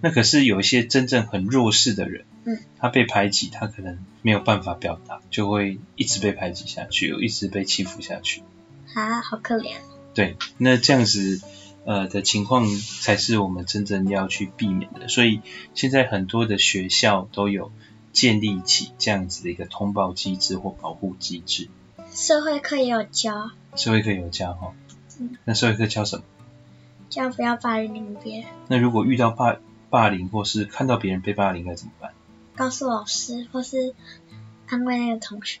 [0.00, 8.42] 那可是有一些真正很弱势的人，嗯，他被排挤，他可能没有办法表达，就会一直被排挤下去，又一直被欺负下去。
[8.94, 9.76] 啊，好可怜。
[10.14, 11.40] 对，那这样子
[11.84, 12.66] 呃的情况
[13.00, 15.08] 才是我们真正要去避免的。
[15.08, 15.40] 所以
[15.74, 17.70] 现在很多的学校都有
[18.12, 21.68] 建立起这样子的一个通报机制或保护机制。
[22.10, 23.50] 社会课也有教。
[23.76, 24.74] 社会课有教哈。
[25.20, 25.36] 嗯。
[25.44, 26.24] 那社会课教什么？
[27.10, 28.48] 教不要霸凌别人。
[28.66, 29.56] 那如果遇到霸
[29.88, 32.12] 霸凌，或是看到别人被霸凌，该怎么办？
[32.54, 33.94] 告诉老师，或是
[34.66, 35.60] 安慰那个同学。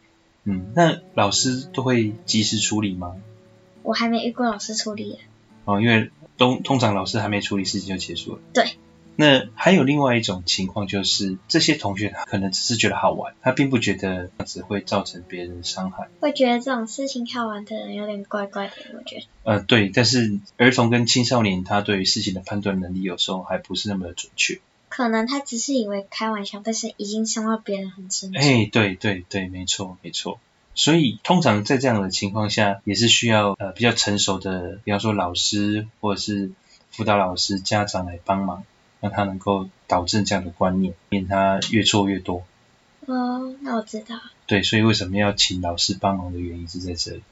[0.50, 3.16] 嗯，那老师都会及时处理吗？
[3.82, 5.18] 我还没遇过老师处理。
[5.66, 8.40] 哦，因为通通常老师还没处理，事情就结束了。
[8.54, 8.64] 对。
[9.16, 16.08] 那还有另外一种情况，就是这些同学他可能只是觉得好玩，他并不觉得这样子会造成别人的伤害。
[16.20, 19.22] 会觉得这种事情好玩的人有点怪怪的，我觉得。
[19.42, 24.60] 呃，对，但是儿童跟青少年他对于事情的判断能力有时候还不是那么的准确。
[24.88, 28.32] 可能他只是以为开玩笑，但是已经伤到别人很深。
[28.36, 30.40] 哎，对对对，没错没错。
[30.74, 36.50] 所以通常在这样的情况下，也是需要呃比较成熟的，比方说老师或者是
[36.90, 38.64] 辅导老师、家长来帮忙。
[39.00, 42.42] 让他能够导正这样的观念，免他越错越多。
[43.06, 44.20] 哦，那我知道。
[44.48, 47.22] 对，所以为什么要请老师帮忙的原因是在这里。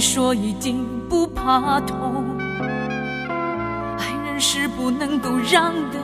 [0.00, 2.24] 说一定不怕痛？
[3.98, 5.98] 爱人是不能够让的，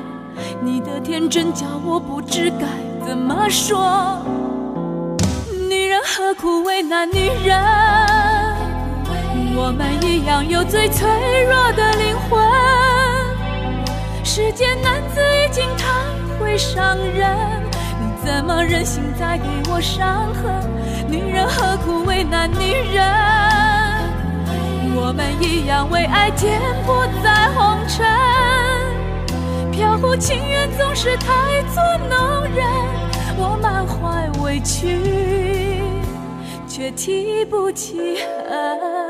[0.61, 2.67] 你的天真叫我不知该
[3.07, 4.21] 怎么说。
[5.69, 7.59] 女人何苦为难女人？
[9.57, 11.09] 我们一样有最脆
[11.45, 12.39] 弱的灵魂。
[14.23, 15.97] 世间男子已经太。
[16.39, 17.35] 会伤人，
[17.99, 20.71] 你怎么忍心再给我伤痕？
[21.09, 23.03] 女人何苦为难女人？
[24.99, 28.03] 我们一样为爱颠簸在红尘，
[29.71, 32.67] 飘忽情缘总是太作弄人。
[33.37, 35.83] 我满怀委屈，
[36.67, 38.17] 却提不起
[38.49, 39.06] 恨。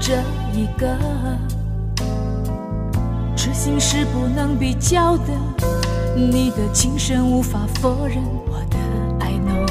[0.00, 0.14] 这
[0.52, 0.86] 一个？
[3.36, 5.32] 痴心是不能比较的，
[6.14, 8.76] 你的情深无法否认，我的
[9.20, 9.66] 爱浓，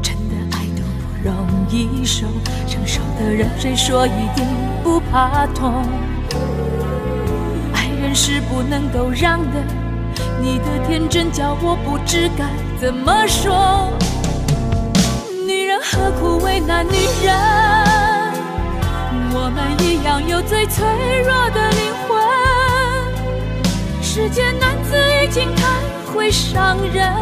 [0.00, 1.34] 真的爱都不容
[1.68, 2.26] 易受，
[2.68, 4.46] 成熟的人谁说一定
[4.84, 5.84] 不怕痛？
[7.72, 9.60] 爱人是不能够让的，
[10.40, 12.48] 你的天真叫我不知该
[12.80, 13.92] 怎么说。
[15.46, 16.92] 女人何苦为难女
[17.24, 17.97] 人？
[19.30, 20.86] 我们一样有最脆
[21.22, 22.18] 弱的灵魂。
[24.02, 25.66] 世间男子已经太
[26.12, 27.12] 会伤人，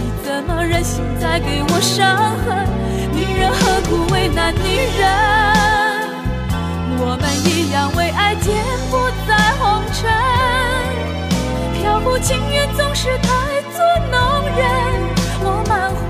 [0.00, 2.66] 你怎么忍心再给我伤痕？
[3.12, 5.08] 女人何苦为难女人？
[6.96, 8.56] 我们一样为爱颠
[8.90, 10.10] 簸在红尘，
[11.80, 14.12] 飘忽情缘总是太作弄
[14.56, 14.64] 人。
[15.40, 16.02] 我满怀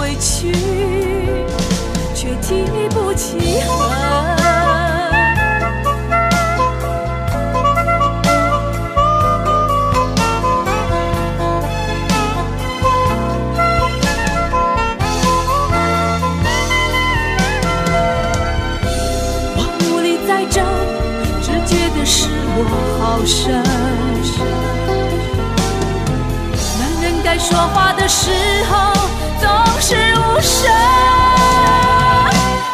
[0.00, 0.52] 委屈，
[2.14, 4.37] 却提不起恨。
[23.18, 23.52] 无声，
[26.78, 28.30] 男人该说话的时
[28.70, 28.92] 候
[29.40, 29.50] 总
[29.80, 30.70] 是无声，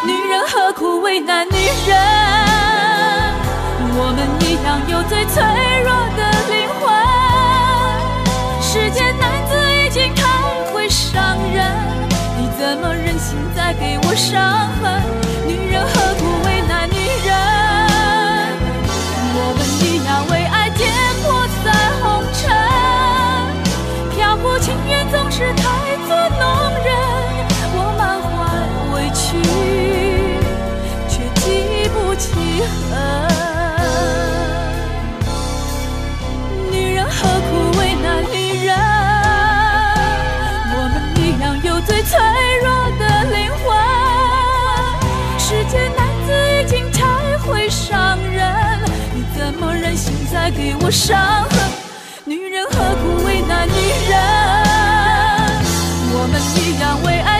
[0.04, 1.96] 女人何苦为难女人？
[3.96, 5.42] 我们一样有最脆
[5.82, 6.20] 弱的
[6.52, 6.84] 灵魂。
[8.60, 10.20] 世间男子已经太
[10.74, 11.64] 会伤人，
[12.36, 15.23] 你怎么忍心再给我伤痕？
[32.90, 32.92] 恨。
[36.70, 38.76] 女人何苦为难女人？
[40.76, 42.18] 我们一样有最脆
[42.62, 42.66] 弱
[42.98, 43.64] 的灵魂。
[45.38, 46.28] 世间男子
[46.60, 48.44] 已经太会伤人，
[49.14, 51.56] 你怎么忍心再给我伤痕？
[52.24, 53.72] 女人何苦为难女
[54.08, 54.14] 人？
[56.16, 57.33] 我们一样为爱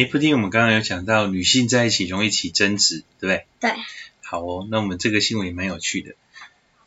[0.00, 3.44] 哎，布丁，我们刚刚有讲到女性在一起容易起争执，对不对？
[3.60, 3.70] 对。
[4.22, 6.14] 好哦，那我们这个新闻也蛮有趣的。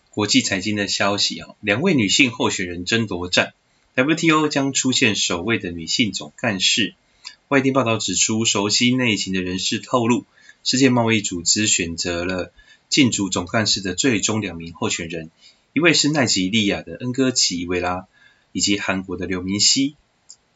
[0.10, 3.54] 国际财经的消息啊，两位女性候选人争夺战
[3.94, 6.96] ，WTO 将出现首位的女性总干事。
[7.50, 10.26] 外电报道指出，熟悉内情的人士透露，
[10.64, 12.52] 世界贸易组织选择了
[12.90, 15.30] 竞逐总干事的最终两名候选人，
[15.74, 18.08] 一位是奈及利亚的恩哥奇伊维拉，
[18.54, 19.94] 以及韩国的刘明熙。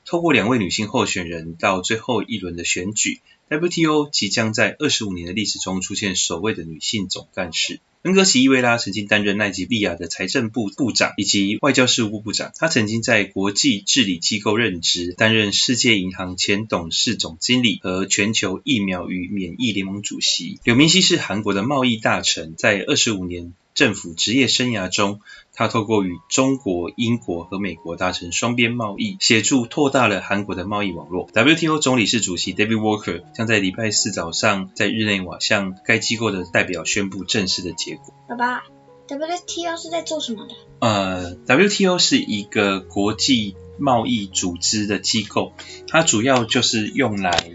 [0.08, 3.20] 透过两位女性候选人到最后一轮的选举
[3.50, 7.80] ，WTO 即将在二十五年的历史中出现首位的女性总干事。
[8.04, 20.60] 恩格奇伊维拉曾经担任奈及利亚的财政部部长以及外交事务部部长，她曾经在国际治理机构任职，担任世界银行前董事总经理和全球疫苗与免疫联盟主席。
[20.64, 25.20] 柳明熙是韩国的贸易大臣，在二十五年政府职业生涯中，
[25.54, 31.30] 他透过与中国、英国和美国达成双边贸易，协助拓大了韩国的贸易网络。
[31.34, 38.12] WTO 总理事主席 David Walker 将在礼拜四早上在日内瓦向该机构的代表宣布正式的结果。
[38.28, 38.64] 爸爸
[39.08, 40.56] ，WTO 是在做什么的？
[40.80, 45.54] 呃，WTO 是一个国际贸易组织的机构，
[45.88, 47.52] 它主要就是用来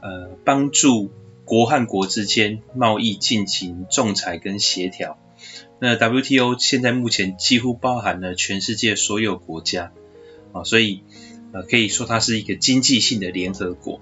[0.00, 1.12] 呃帮助
[1.44, 5.16] 国和国之间贸易进行仲裁跟协调。
[5.78, 9.92] 那 WTO 现在目前几乎包含了全世界所有国家，
[10.52, 11.04] 啊，所以
[11.52, 14.00] 呃可以说它是一个经济性的联合国。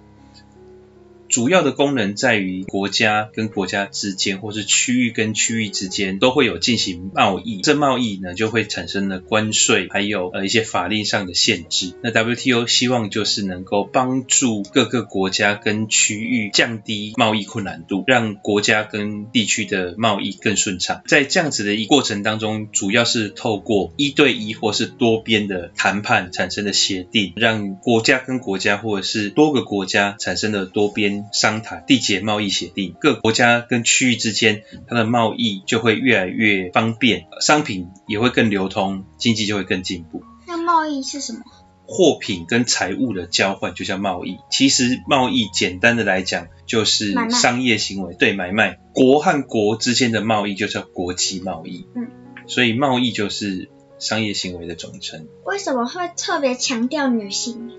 [1.36, 11.92] 主要的功能在于国家跟国家之间，或是区域跟区域之间都会有进行贸易，这贸易呢就会产生了关税，还有呃一些法令上的限制。
[12.02, 21.02] 那 WTO 希望就是能够帮助各个国家跟区域降低贸易困难度，让国家跟地区的贸易更顺畅。
[21.06, 31.25] 在这样子的一过程当中，主要是透过一对一或是多边的谈判产生的协定，让国家跟国家或者是多个国家产生的多边。
[31.32, 40.22] 商谈缔结贸易协定，各国家跟区域之间，它的贸易就会越来越方便，商品也会更流通，经济就会更进步。
[40.46, 41.40] 那贸易是什么？
[41.88, 44.38] 货品跟财物的交换就叫贸易。
[44.50, 48.80] 其实贸易简单的来讲，就是商业行为，对，买卖。
[48.92, 51.86] 国和国之间的贸易就叫国际贸易。
[51.94, 52.08] 嗯，
[52.48, 53.70] 所以贸易就是
[54.00, 55.28] 商业行为的总称。
[55.44, 57.70] 为什么会特别强调女性？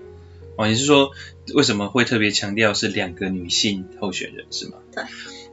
[0.58, 1.12] 哦，你是说
[1.54, 4.78] 为什么会特别强调是两个女性候选人是吗？
[4.92, 5.04] 对。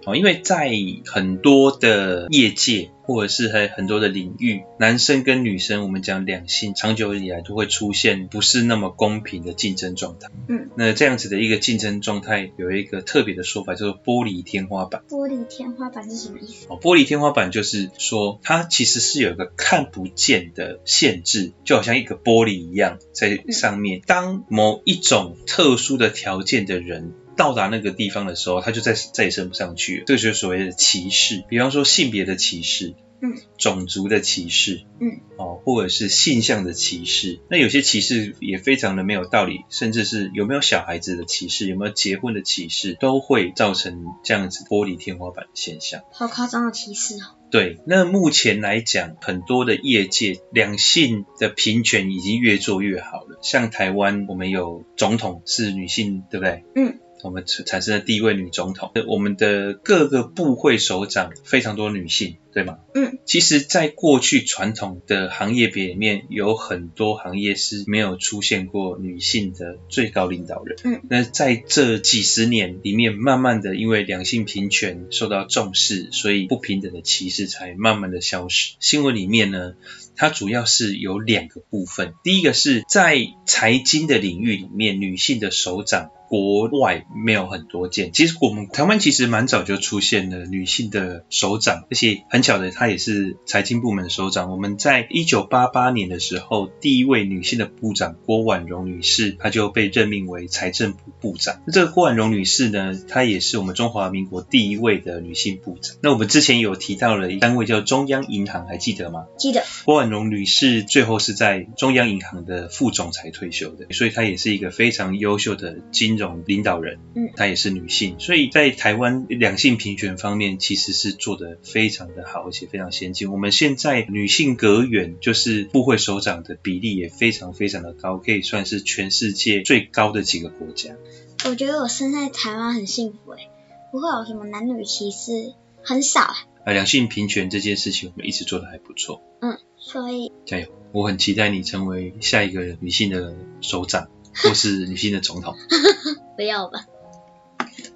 [0.05, 0.71] 哦，因为在
[1.05, 2.89] 很多的业界。
[3.07, 10.31] 或者是在很多的领域，男生跟女生，我们讲两性，长久以来都会出现不是那么公平的竞争状态。
[10.47, 15.03] 嗯，那这样子的一个竞争状态，有一个特别的说法，叫做玻璃天花板。
[15.07, 16.65] 玻璃天花板是什么意思？
[16.67, 24.01] 哦，玻璃天花板就是说，它其实是有一个看不见的限制，就好像一个玻璃一样在上面。
[24.07, 30.03] 当某一种特殊的条件的人，到达那个地方的时候，他就再再也升不上去了。
[30.07, 37.39] 这个就是所谓的歧视，比方说性别的歧视，嗯，种族的歧视，嗯，哦，或者是性向的歧视。
[37.49, 46.01] 那有些歧视也非常的没有道理，甚至是有没有小孩子的歧视，有没有结婚的歧视，都会造成这样子玻璃天花板的现象。
[46.11, 47.35] 好夸张的歧视哦。
[47.51, 53.39] 对，那目前来讲，很多的业界两性的平权已经越做越好了。
[53.41, 56.65] 像台湾，我们有总统是女性，对不对？
[56.75, 56.99] 嗯。
[57.23, 62.79] 我们产生了第一位女总统，我们的各个部会首长非常多女性，对吗？
[62.93, 70.77] 嗯，其实，在过去传统的行业别里面，有很多行业是没有出现过女性的最高领导人。
[70.83, 78.75] 嗯，那在这几十年里面，慢慢的因为两性平权受到重视，所以不平等的歧视才慢慢的消失。
[78.79, 79.73] 新闻里面呢，
[80.15, 86.09] 它主要是有两个部分，第一个是在财经的领域里面，女性的首长。
[86.27, 94.49] 国外没有很多见，其实我们台湾其实蛮早就出现了女性的首长，而且很巧的，她也是财经部门的首长。
[94.49, 101.61] 我们在一九八八年的时候，第一位女性的部长郭婉蓉女士，她就被任命为财政部部长。
[101.67, 105.95] 那这个郭婉蓉女士呢，她也是我们中华民国第一位的女性部长。
[106.01, 109.25] 那我们之前有提到了一单位叫中央银行，还记得吗？
[109.37, 109.63] 记得。
[109.85, 116.15] 郭婉蓉女士最后是在中央银行的副总裁退休的，所以她也是一个非常优秀的金。
[116.15, 123.29] 融领导人，嗯，她也是女性，所以在台湾两性平权方面其实是做得非常的好，而且非常先进。
[123.29, 130.95] 我们现在女性阁员，就是部会首长的比例也非常非常的高，可以算是全世界最高的几个国家。
[131.43, 133.49] 我觉得我生在台湾很幸福诶，
[133.91, 135.53] 不会有什么男女歧视，
[135.83, 136.21] 很少。
[136.21, 139.21] 啊，两性平权这件事情我们一直做的还不错。
[139.41, 140.67] 嗯，所以加油！
[140.91, 144.09] 我很期待你成为下一个女性的首长。
[144.43, 145.55] 或是女性的总统，
[146.35, 146.85] 不要吧。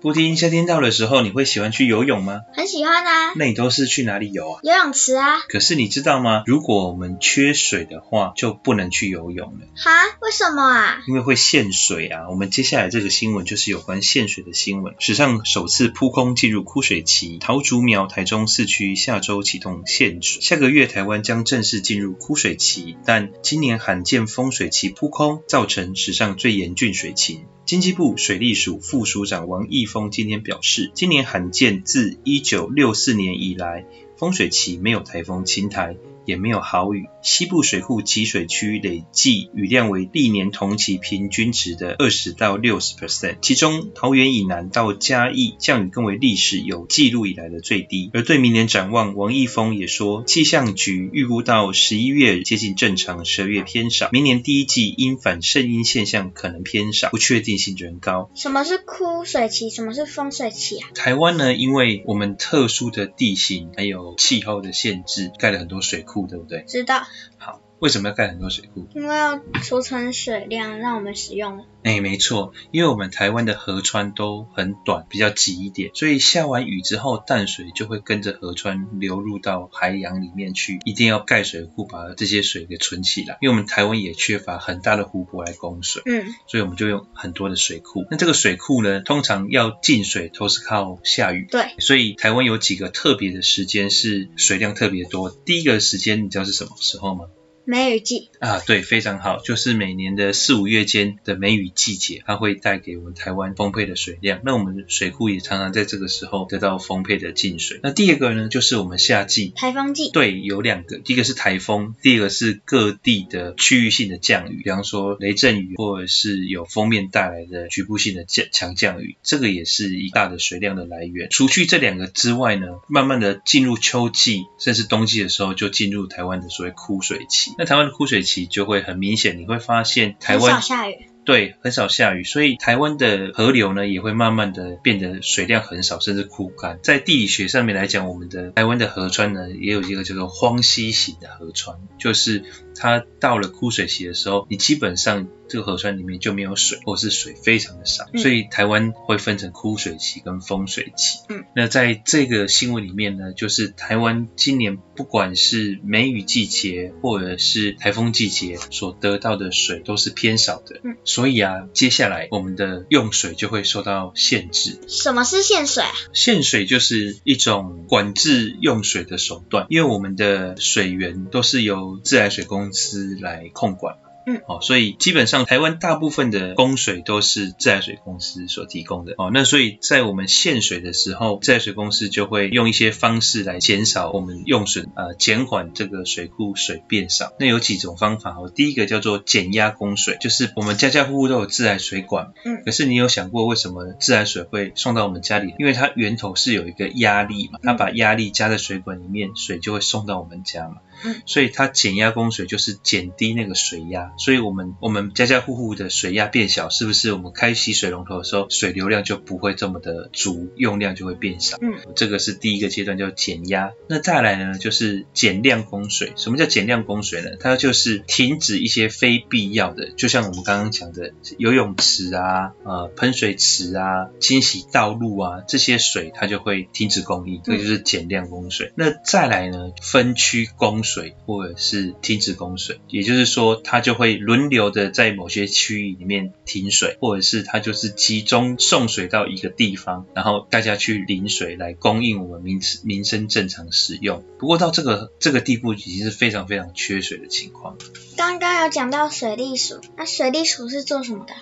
[0.02, 2.41] 布丁，夏天到的时候，你会喜欢去游泳吗？
[2.54, 3.34] 很喜欢啊。
[3.36, 4.60] 那你都是去哪里游啊？
[4.64, 5.39] 游泳池啊。
[5.50, 6.43] 可是你知道吗？
[6.45, 9.68] 如果我们缺水的话，就不能去游泳了。
[9.76, 9.91] 哈？
[10.22, 11.04] 为什么啊？
[11.06, 12.30] 因为会限水啊。
[12.30, 14.95] 我们接下来这个新闻就是有关限水的新闻。
[15.00, 20.41] 史上首次扑空进入枯水期，桃竹苗、台中市区下周启动限水。
[20.41, 27.47] 下个月台湾将正式进入枯水期，但今年罕见丰水期扑空，造成史上最严峻水情。
[27.70, 33.86] 经济部水利署副署长王义峰今天表示，今年罕见自一九六四年以来，
[34.17, 35.95] 丰水期没有台风侵台。
[36.30, 48.12] 也没有好雨，西部水库集水区累计雨量为历年同期平均值的二十到六十 percent，其中桃园以南到嘉义降雨更为历史有记录以来的最低。
[48.14, 58.30] 而对明年展望，王义峰也说，气象局预估到十一月接近正常，十二月偏少，明年第一季因反圣婴现象可能偏少，不确定性仍高。
[58.36, 59.72] 什么是枯水期？
[59.72, 60.90] 什么是丰水期啊？
[60.94, 66.18] 台湾呢，因为我们特殊的地形还有气候的限制，盖了很多水库。
[66.28, 66.63] 对不对？
[66.67, 67.01] 知道。
[67.38, 67.59] 好。
[67.80, 68.88] 为什么要盖很多水库？
[68.94, 71.66] 因为要储存水量，让我们使用。
[71.82, 80.80] 哎，没错，因为我们台湾的河川都很短，比较急一点，所以下完雨之后，淡水就会跟着河川流入到海洋里面去。
[80.84, 83.38] 一定要盖水库，把这些水给存起来。
[83.42, 88.06] 因为我们台湾也缺乏很大的湖泊来供水，嗯，所以我们就用很多的水库。
[88.12, 91.48] 那这个水库呢，通常要进水都是靠下雨。
[91.50, 95.30] 对，所以台湾有几个特别的时间是水量特别多。
[95.30, 97.26] 第一个时间你知道是什么时候吗？
[97.70, 104.41] 梅雨季啊，对，非常好，就是每年的四五月间的梅雨季节，它会带给我们台湾丰沛的水量。
[104.43, 107.80] 那我们水库也常常在这个时候得到丰沛的进水。
[107.84, 121.30] 那第二个呢，就是我们夏季台风季，对，有两个，第一个是台风，第二个是各地的区域性的降雨，比方说雷阵雨，或者是有锋面带来的局部性的降强降雨，这个也是一大的水量的来源。
[121.30, 127.51] 除去这两个之外呢，慢慢的进入秋季，甚至冬季的时候，就进入台湾的所谓枯水期。
[127.60, 130.62] 那台湾的枯水期就会很明显，你会发现台湾。
[130.62, 130.95] 下雨。
[131.26, 136.80] 对，很少下雨，所以台湾的河流呢也会慢慢的变得水量很少，甚至枯干。
[136.82, 142.45] 在地理学上面来讲，我们的台湾的河川呢也有一个叫做荒溪型的河川，就是
[142.76, 151.20] 它到了枯水期的时候，你基本上这个河川里面就没有水，或是水非常的少，所以台湾会分成枯水期跟丰水期。
[151.30, 160.82] 嗯，那在这个新闻里面呢，就是台湾今年不管是梅雨季节或者是台风季节所得到的水都是偏少的。
[160.84, 164.78] 嗯，所以啊，接下来我们的用水就会受到限制。
[164.89, 165.93] 什么是限水啊？
[166.12, 173.95] 限水就是一种管制用水的手段，因为我们的水源都是由自来水公司来控管。
[174.26, 179.13] 嗯，哦，所以基本上台湾大部分的供水都是自来水公司所提供的。
[179.17, 187.34] 哦，那所以在我们限水的时候，自来水公司就会用一些方式来减少我们用水，呃，减缓这个水库水变少。
[187.39, 195.53] 那有几种方法哦，第一个叫做减压供水，就是我们家家户户都有自来水管，嗯，可是你有想过为什么自来水会送到我们家里？
[195.57, 200.78] 因为它源头是有一个压力嘛，它把压力加在水管里面，水就会送到我们家嘛。
[201.04, 211.58] 嗯，所以它减压供水就是减低那个水压，所以我们我们家家户户的水压变小，是不是我们开洗水龙头的时候，水流量就不会这么的足，用量就会变少？
[211.62, 213.72] 嗯，这个是第一个阶段叫减压。
[213.88, 216.14] 那再来呢，就是减量供水。
[216.16, 217.30] 什么叫减量供水呢？
[217.39, 228.74] 它就是停止一些非必要的，就像我们刚刚讲的游泳池啊、呃喷水池啊、清洗道路啊这些水，它就会停止供应，这就是减量供水。
[228.76, 230.89] 那再来呢，分区供水。
[230.90, 244.24] 水或者是停止供水，也就是说，它就会轮流的在某些区域里面停水，或者是它就是集中送水到一个地方，然后大家去领水来供应我们民民生正常使用。
[244.40, 247.78] 不过到这个这个地步，已经是非常非常缺水的情况。
[248.18, 251.34] 刚刚有讲到水利署，那水利署是做什么的？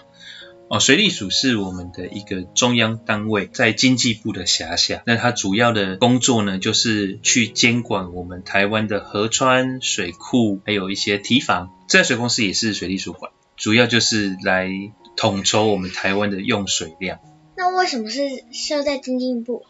[0.70, 5.02] 哦，水利署是我们的一个中央单位，在经济部的辖下。
[5.06, 11.70] 那它主要的工作呢，就是去监管我们台湾的河川、水库，还有一些堤防。
[11.88, 14.70] 自来水公司也是水利署管，主要就是来
[15.16, 17.20] 统筹我们台湾的用水量。
[17.56, 19.64] 那为什么是设在经济部？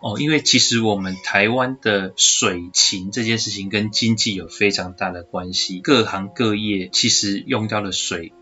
[0.00, 8.34] 哦，因为其实我们台湾的水情这件事情跟经济有非常大的关系，各行各业其实用到的水。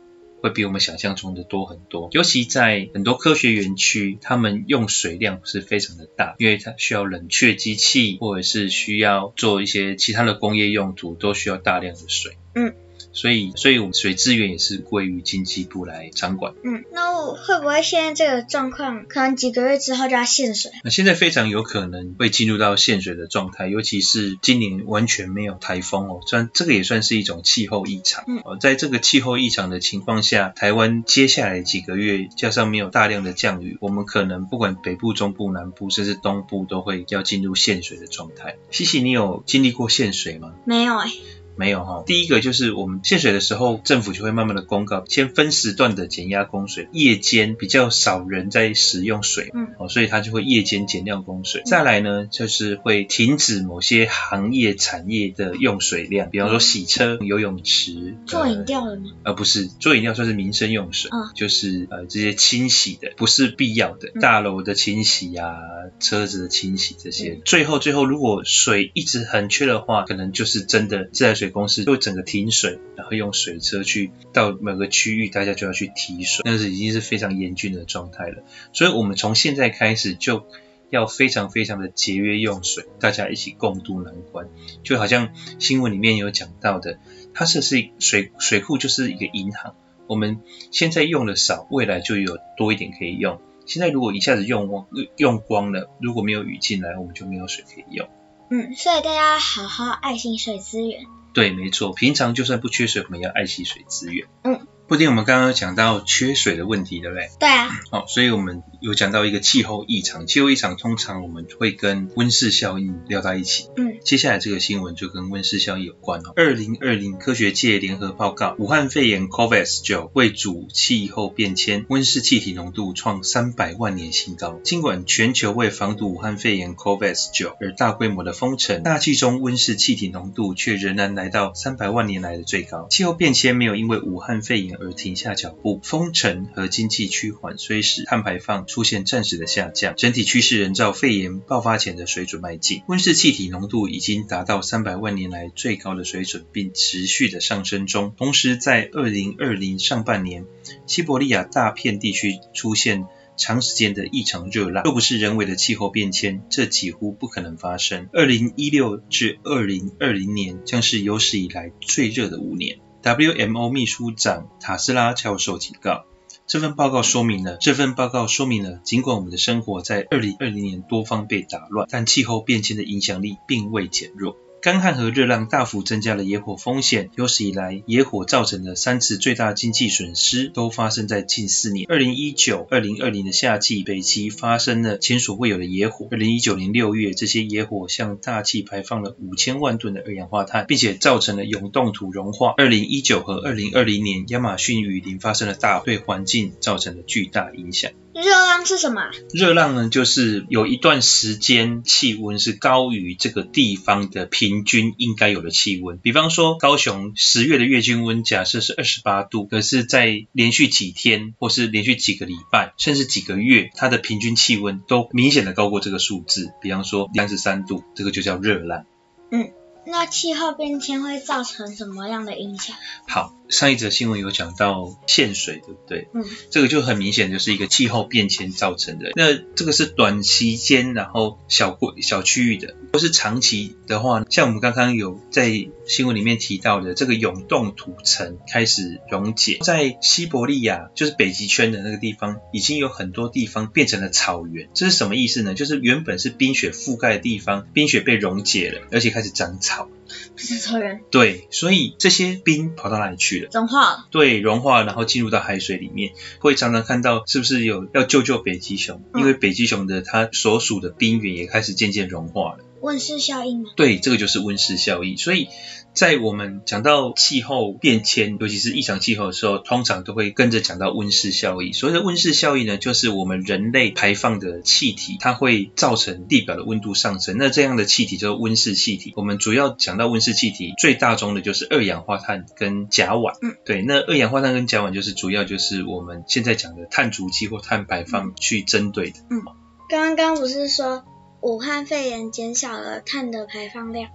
[0.44, 12.36] 会比我们想象中的多很多，尤其在很多科学园区，他们用水量是非常的大，因为它需要冷却机器，或者是需要做一些其他的工业用途，都需要大量的水。
[12.54, 12.74] 嗯。
[13.14, 16.52] 所以，所以我们水资源也是归于经济部来掌管。
[16.62, 20.72] 嗯，那我会不会现在这个状况，可能几个月之后就要限水？
[20.82, 28.24] 那现在非常有可能会进入到限水的状态，尤其是今年完全没有台风哦，算这个也算是一种气候异常。
[28.26, 38.56] 嗯，哦，在这个气候异常的情况下，台湾接下来几个月加上没有大量的降雨，我们可能不管北部、中部、南部，甚至东部，都会要进入限水的状态。
[38.70, 40.52] 西西，你有经历过限水吗？
[40.64, 41.08] 没有哎。
[41.56, 51.62] 没有哈，第一个就是我们限水的时候，政府就会慢慢的公告，先分时段的减压供水，夜间比较少人在使用水，嗯，哦，所以它就会夜间减量供水。
[51.64, 58.16] 再来呢，就是会停止某些行业产业的用水量，比方说洗车、游泳池。
[58.26, 59.10] 做饮料了吗？
[59.22, 65.54] 呃，不是，做饮料算是民生用水，嗯，就是呃这些清洗的，不是必要的，大楼的清洗啊，
[66.00, 67.40] 车子的清洗这些。
[67.44, 71.43] 最后最后，如果水一直很缺的话，可能就是真的自来水。
[71.44, 78.42] 水公司就整个停水，然后用水车去到某个区域，大家就要去提水，那是已经是非常严峻的状态了。
[78.72, 80.46] 所以，我们从现在开始就
[80.88, 84.48] 要非常非常的节约用水，大家一起共度难关。
[84.82, 86.98] 就好像新闻里面有讲到的，
[87.34, 89.74] 它是是水水库就是一个银行，
[90.06, 90.40] 我们
[90.70, 93.38] 现在用的少，未来就有多一点可以用。
[93.66, 94.86] 现在如果一下子用光
[95.18, 98.08] 用光了，如果没有雨进来，我们就没有水可以用。
[98.50, 101.04] 嗯，所以大家好好爱惜水资源。
[101.34, 104.26] 对，没错，平常就算不缺水，我们也要爱惜水资源。
[104.44, 104.66] 嗯。
[104.86, 107.30] 布丁，我们刚刚有讲到缺水的问题，对不对？
[107.40, 107.70] 对啊。
[107.90, 113.68] 好，所以我们有讲到一个气候异常，气候异常通常我们会跟温室效应聊到一起。
[113.76, 113.94] 嗯。
[114.04, 116.34] 接下来这个新闻就跟温室效应有关哦。
[116.36, 124.60] 二零二零科学界联合报告，武汉肺炎 COVID-19 为主气候变迁，温室气体浓度创三百万年新高。
[124.62, 132.86] 尽管全球为防堵武汉肺炎 COVID-19 而大规模的封城，大气中温室气体浓度却仍然来到三百万年来的最高。
[132.90, 142.82] 气候变迁没有因为武汉肺炎而停下脚步，封城和经济趋缓，虽使碳排放出现暂时的下降，整体趋势仍照肺炎爆发前的水准迈进。
[142.88, 148.12] 温室气体浓度已经达到三百万年来最高的水准，并持续的上升中。
[148.16, 150.44] 同时，在二零二零上半年，
[150.86, 153.06] 西伯利亚大片地区出现
[153.36, 158.08] 长时间的异常热浪，若不是人为的气候变迁，这几乎不可能发生。
[158.12, 162.78] 二零一六至二零二零年将是有史以来最热的五年。
[163.04, 166.06] WMO 秘书长塔斯拉教授警告，
[166.46, 174.38] 这份报告说明了，这份报告说明了，尽管我们的生活在二零二零年多方被打乱，但气候变迁的影响力并未减弱。
[174.64, 181.84] 干旱和热浪大幅增加了野火风险，有史以来野火造成的三次最大经济损失都发生在近四年。
[181.86, 186.08] 二零一九、二零二零的夏季，北极发生了前所未有的野火。
[186.10, 192.54] 二零一九年六月，这些野火向大气排放了五千万吨的二氧化碳，并且造成了永冻土融化。
[192.56, 197.92] 二零一九和二零二零年，亚马逊雨林发生了大，对环境造成了巨大影响。
[198.14, 199.10] 热浪是什么？
[199.32, 205.98] 热浪呢，就是有一段时间气温是高于这个地方的平均应该有的气温。
[205.98, 216.52] 比方说，高雄十月的月均温假设是二十八度，可是，在连续几天或是连续几个礼拜，甚至几个月，它的平均气温都明显的高过这个数字。
[216.62, 218.86] 比方说三十三度，这个就叫热浪。
[219.32, 219.50] 嗯，
[219.86, 222.76] 那气候变迁会造成什么样的影响？
[223.08, 223.34] 好。
[223.54, 226.08] 上一则新闻有讲到限水，对不对？
[226.12, 229.12] 嗯，这个就很明显就是一个气候变迁造成的。
[229.14, 244.68] 那这个是短期间，然后小过小区域的，或是长期的话，像我们刚刚有在新闻里面提到的，这个永冻土层开始溶解，在西伯利亚，就是北极圈的那个地方，已经有很多地方变成了草原。
[244.74, 245.54] 这是什么意思呢？
[245.54, 249.88] 就是原本是冰雪覆盖的地方，冰雪被溶解了，而且开始长草。
[250.34, 251.00] 不是草原。
[251.10, 253.50] 对，所以这些冰跑到哪里去了？
[253.52, 254.06] 融化了。
[254.10, 259.02] 对，融化，然后进入到海水里面，会常常看到是不是有要救救北极熊？
[259.14, 262.64] 因为北极熊的它所属的冰原也开始渐渐融化了。
[262.80, 263.70] 温室效应吗？
[263.76, 265.16] 对，这个就是温室效应。
[265.16, 265.48] 所以
[265.94, 271.72] 在我们讲到气候变迁，尤其是异常气候的时候，通常都会跟着讲到温室效应。
[271.72, 277.36] 所谓的温室效应呢，就是我们人类排放的气体，它会造成地表的温度上升。
[277.38, 279.12] 那这样的气体就是温室气体。
[279.14, 283.38] 我们主要讲到温室气体，最大宗的就是二氧化碳跟甲烷。
[283.40, 289.20] 嗯，对，那二氧化碳跟甲烷就是主要就是我们现在讲的碳足迹或碳排放去针对的。
[289.30, 289.42] 嗯，
[289.88, 291.04] 刚刚不是说，
[291.40, 294.10] 武汉肺炎减少了碳的排放量，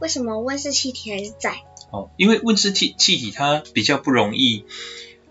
[0.00, 1.62] 为什么温室气体还是在？
[1.90, 4.64] 哦，因为温室气气体它比较不容易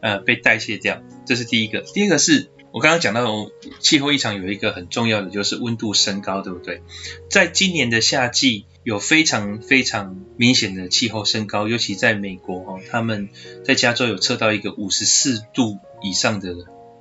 [0.02, 1.82] 呃被代谢掉，这是第一个。
[1.82, 3.50] 第二个是我刚刚讲到
[3.80, 6.82] 气候异常有一个很重要的就是温度升高，对不对？
[7.30, 13.30] 在今年的夏季有非常非常明显的气候升高，尤其在美国哦，他们
[13.64, 16.56] 在加州有测到一个五十四度以上的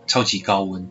[0.07, 0.89] 超级高温，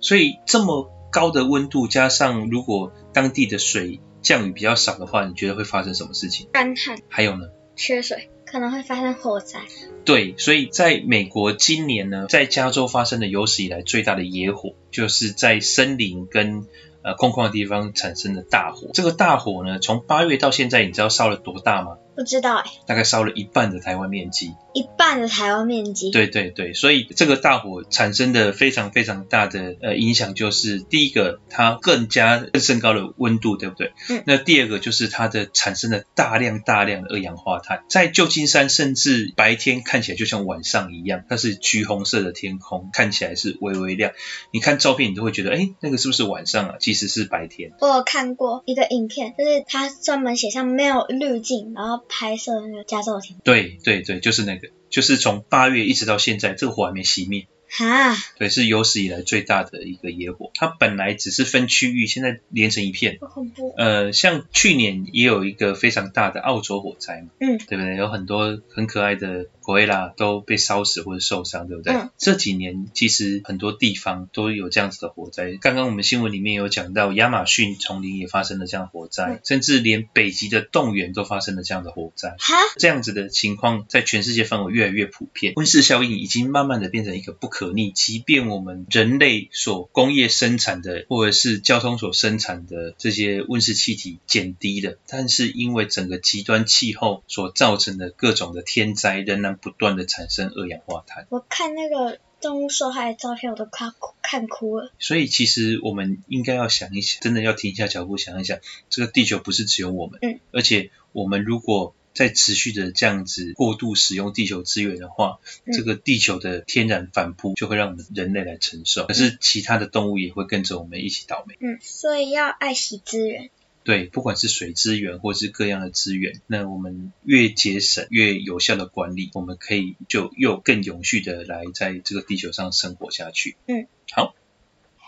[0.00, 0.90] 所以这么。
[1.12, 6.48] 高的温度加上如果当地的水降雨比较少的话，你觉得会发生什么事情？
[6.52, 6.98] 干旱。
[7.08, 7.48] 还有呢？
[7.74, 9.60] 缺水，可能会发生火灾。
[10.04, 16.66] 对，所以在美国今年呢，在加州发生的有史以来最大的野火，就是在森林跟
[17.02, 18.90] 呃空旷的地方产生的大火。
[18.92, 21.96] 这个大火呢，从八月到现在，你知道烧了多大吗？
[22.14, 26.10] 不知道哎，大概烧了一半的台湾面积，一半的台湾面积。
[26.10, 33.92] 对对对，所以这个大火产生的非常非常大的呃影响，就是第一个它更加更升高的温度，对不对？
[34.10, 34.22] 嗯。
[34.26, 44.12] 那第二个就是它的产生了大量大量的二氧化碳，在旧金山甚至白天看起来就像晚上一样，它是橘红色的天空，看起来是微微亮。
[44.50, 46.74] 你看照片，你都会觉得，哎，那个是不是晚上啊？
[46.78, 47.72] 其实是白天。
[47.80, 52.01] 我有看过一个影片，就是它专门写上没有滤镜，然后。
[52.08, 57.46] 拍摄那个加州的天，对对对，就是那个，就是从八月一直到现在，这个火还没熄灭。
[57.74, 60.50] 哈，对，是有史以来最大的一个野火。
[60.54, 63.16] 它本来只是分区域，现在连成一片。
[63.18, 63.74] 好恐怖。
[63.78, 67.96] 呃，像去年也有一个非常大的澳洲火灾嘛，嗯，对不对？
[67.96, 69.46] 有很多很可爱的。
[69.62, 71.94] 古埃拉都被烧死或者受伤，对不对？
[71.94, 72.10] 嗯。
[72.18, 75.52] 这几年其实很多地方都有这样子的火灾。
[75.60, 82.36] 刚刚我们新闻里面有讲到，亚马逊丛林也发生了这样的火灾，嗯，甚至连北极的冻原都发生了这样的火灾。
[82.38, 85.52] 哈，这样子的情况在全世界范围越来越普遍。
[85.56, 99.51] 温室效应已经慢慢的变成一个不可逆，即便我们人类所工业生产的或者是交通所生产的这些温室气体减低了，但是因为整个极端气候所造成的各种的天灾仍然。
[99.56, 104.92] 不断的产生二氧化碳，我看那个动物受害的照片，我都看哭看哭了。
[104.98, 108.58] 所以其实我们应该要想一想，真的要停下脚步想一想，
[108.90, 121.56] 这个地球不是只有我们，嗯，而且我们如果在持续的这样子过度使用地球资源的话，嗯、这个地球的天然反扑就会让我们人类来承受，可是其他的动物也会跟着我们一起倒霉。
[121.60, 123.50] 嗯，所以要爱惜资源。
[123.84, 133.56] 对，不管是水资源或是各样的资源，那我们越节省越有效的管理，我们可以就又更永续的来在这个地球上生活下去。
[133.66, 134.34] 嗯，好，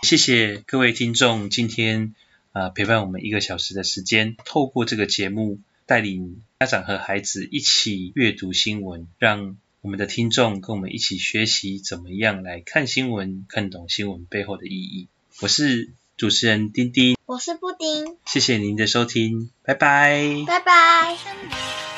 [0.03, 2.15] 谢谢各位听众今天
[2.53, 15.09] 啊、呃、陪伴我们一个小时的时间，透过这个节目带领家长和孩子一起阅读新闻，让我们的听众跟我们一起学习怎么样来看新闻，看懂新闻背后的意义。
[15.41, 17.17] 我是主持人丁丁。
[17.27, 21.17] 我是布丁，谢谢您的收听，拜拜，拜拜。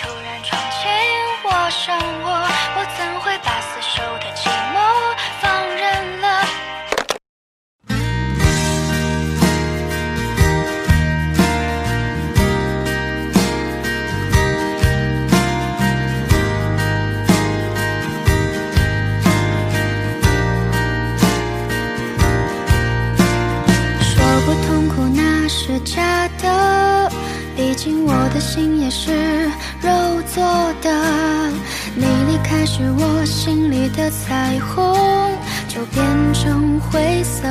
[0.00, 0.88] 突然闯进
[1.44, 3.60] 我生活，我怎会把
[32.48, 34.96] 开始，我心里的彩虹
[35.68, 37.48] 就变成灰色。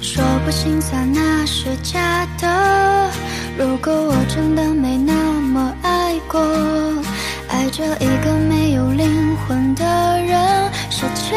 [0.00, 3.10] 说不心酸那是假的，
[3.56, 6.40] 如果我真的没那么爱过，
[7.48, 9.84] 爱着一个没有灵魂的
[10.20, 10.36] 人，
[10.90, 11.36] 世界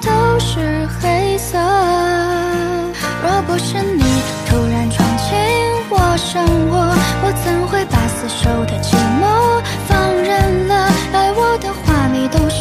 [0.00, 1.58] 都是黑色。
[3.22, 4.02] 若不是你
[4.48, 5.30] 突然闯进
[5.90, 6.76] 我生活，
[7.24, 8.80] 我怎会把死守的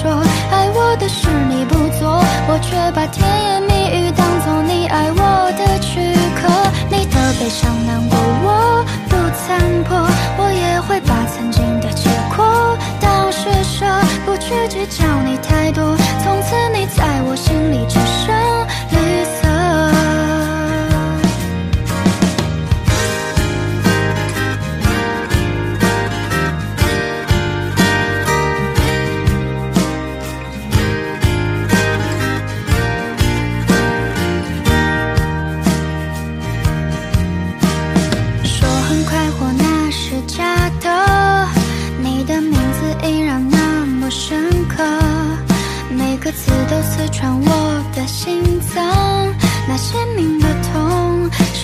[0.02, 0.12] 说，
[0.50, 6.50] 爱我的事你不做，我却把甜言蜜语当做你爱我的躯壳。
[6.90, 9.96] 你的悲伤难过我不参破，
[10.40, 13.86] 我也会把曾经的结果当施舍，
[14.26, 15.96] 不去计较你太多。
[16.24, 18.41] 从此你在我心里只剩。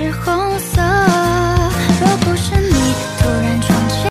[0.08, 0.47] 时候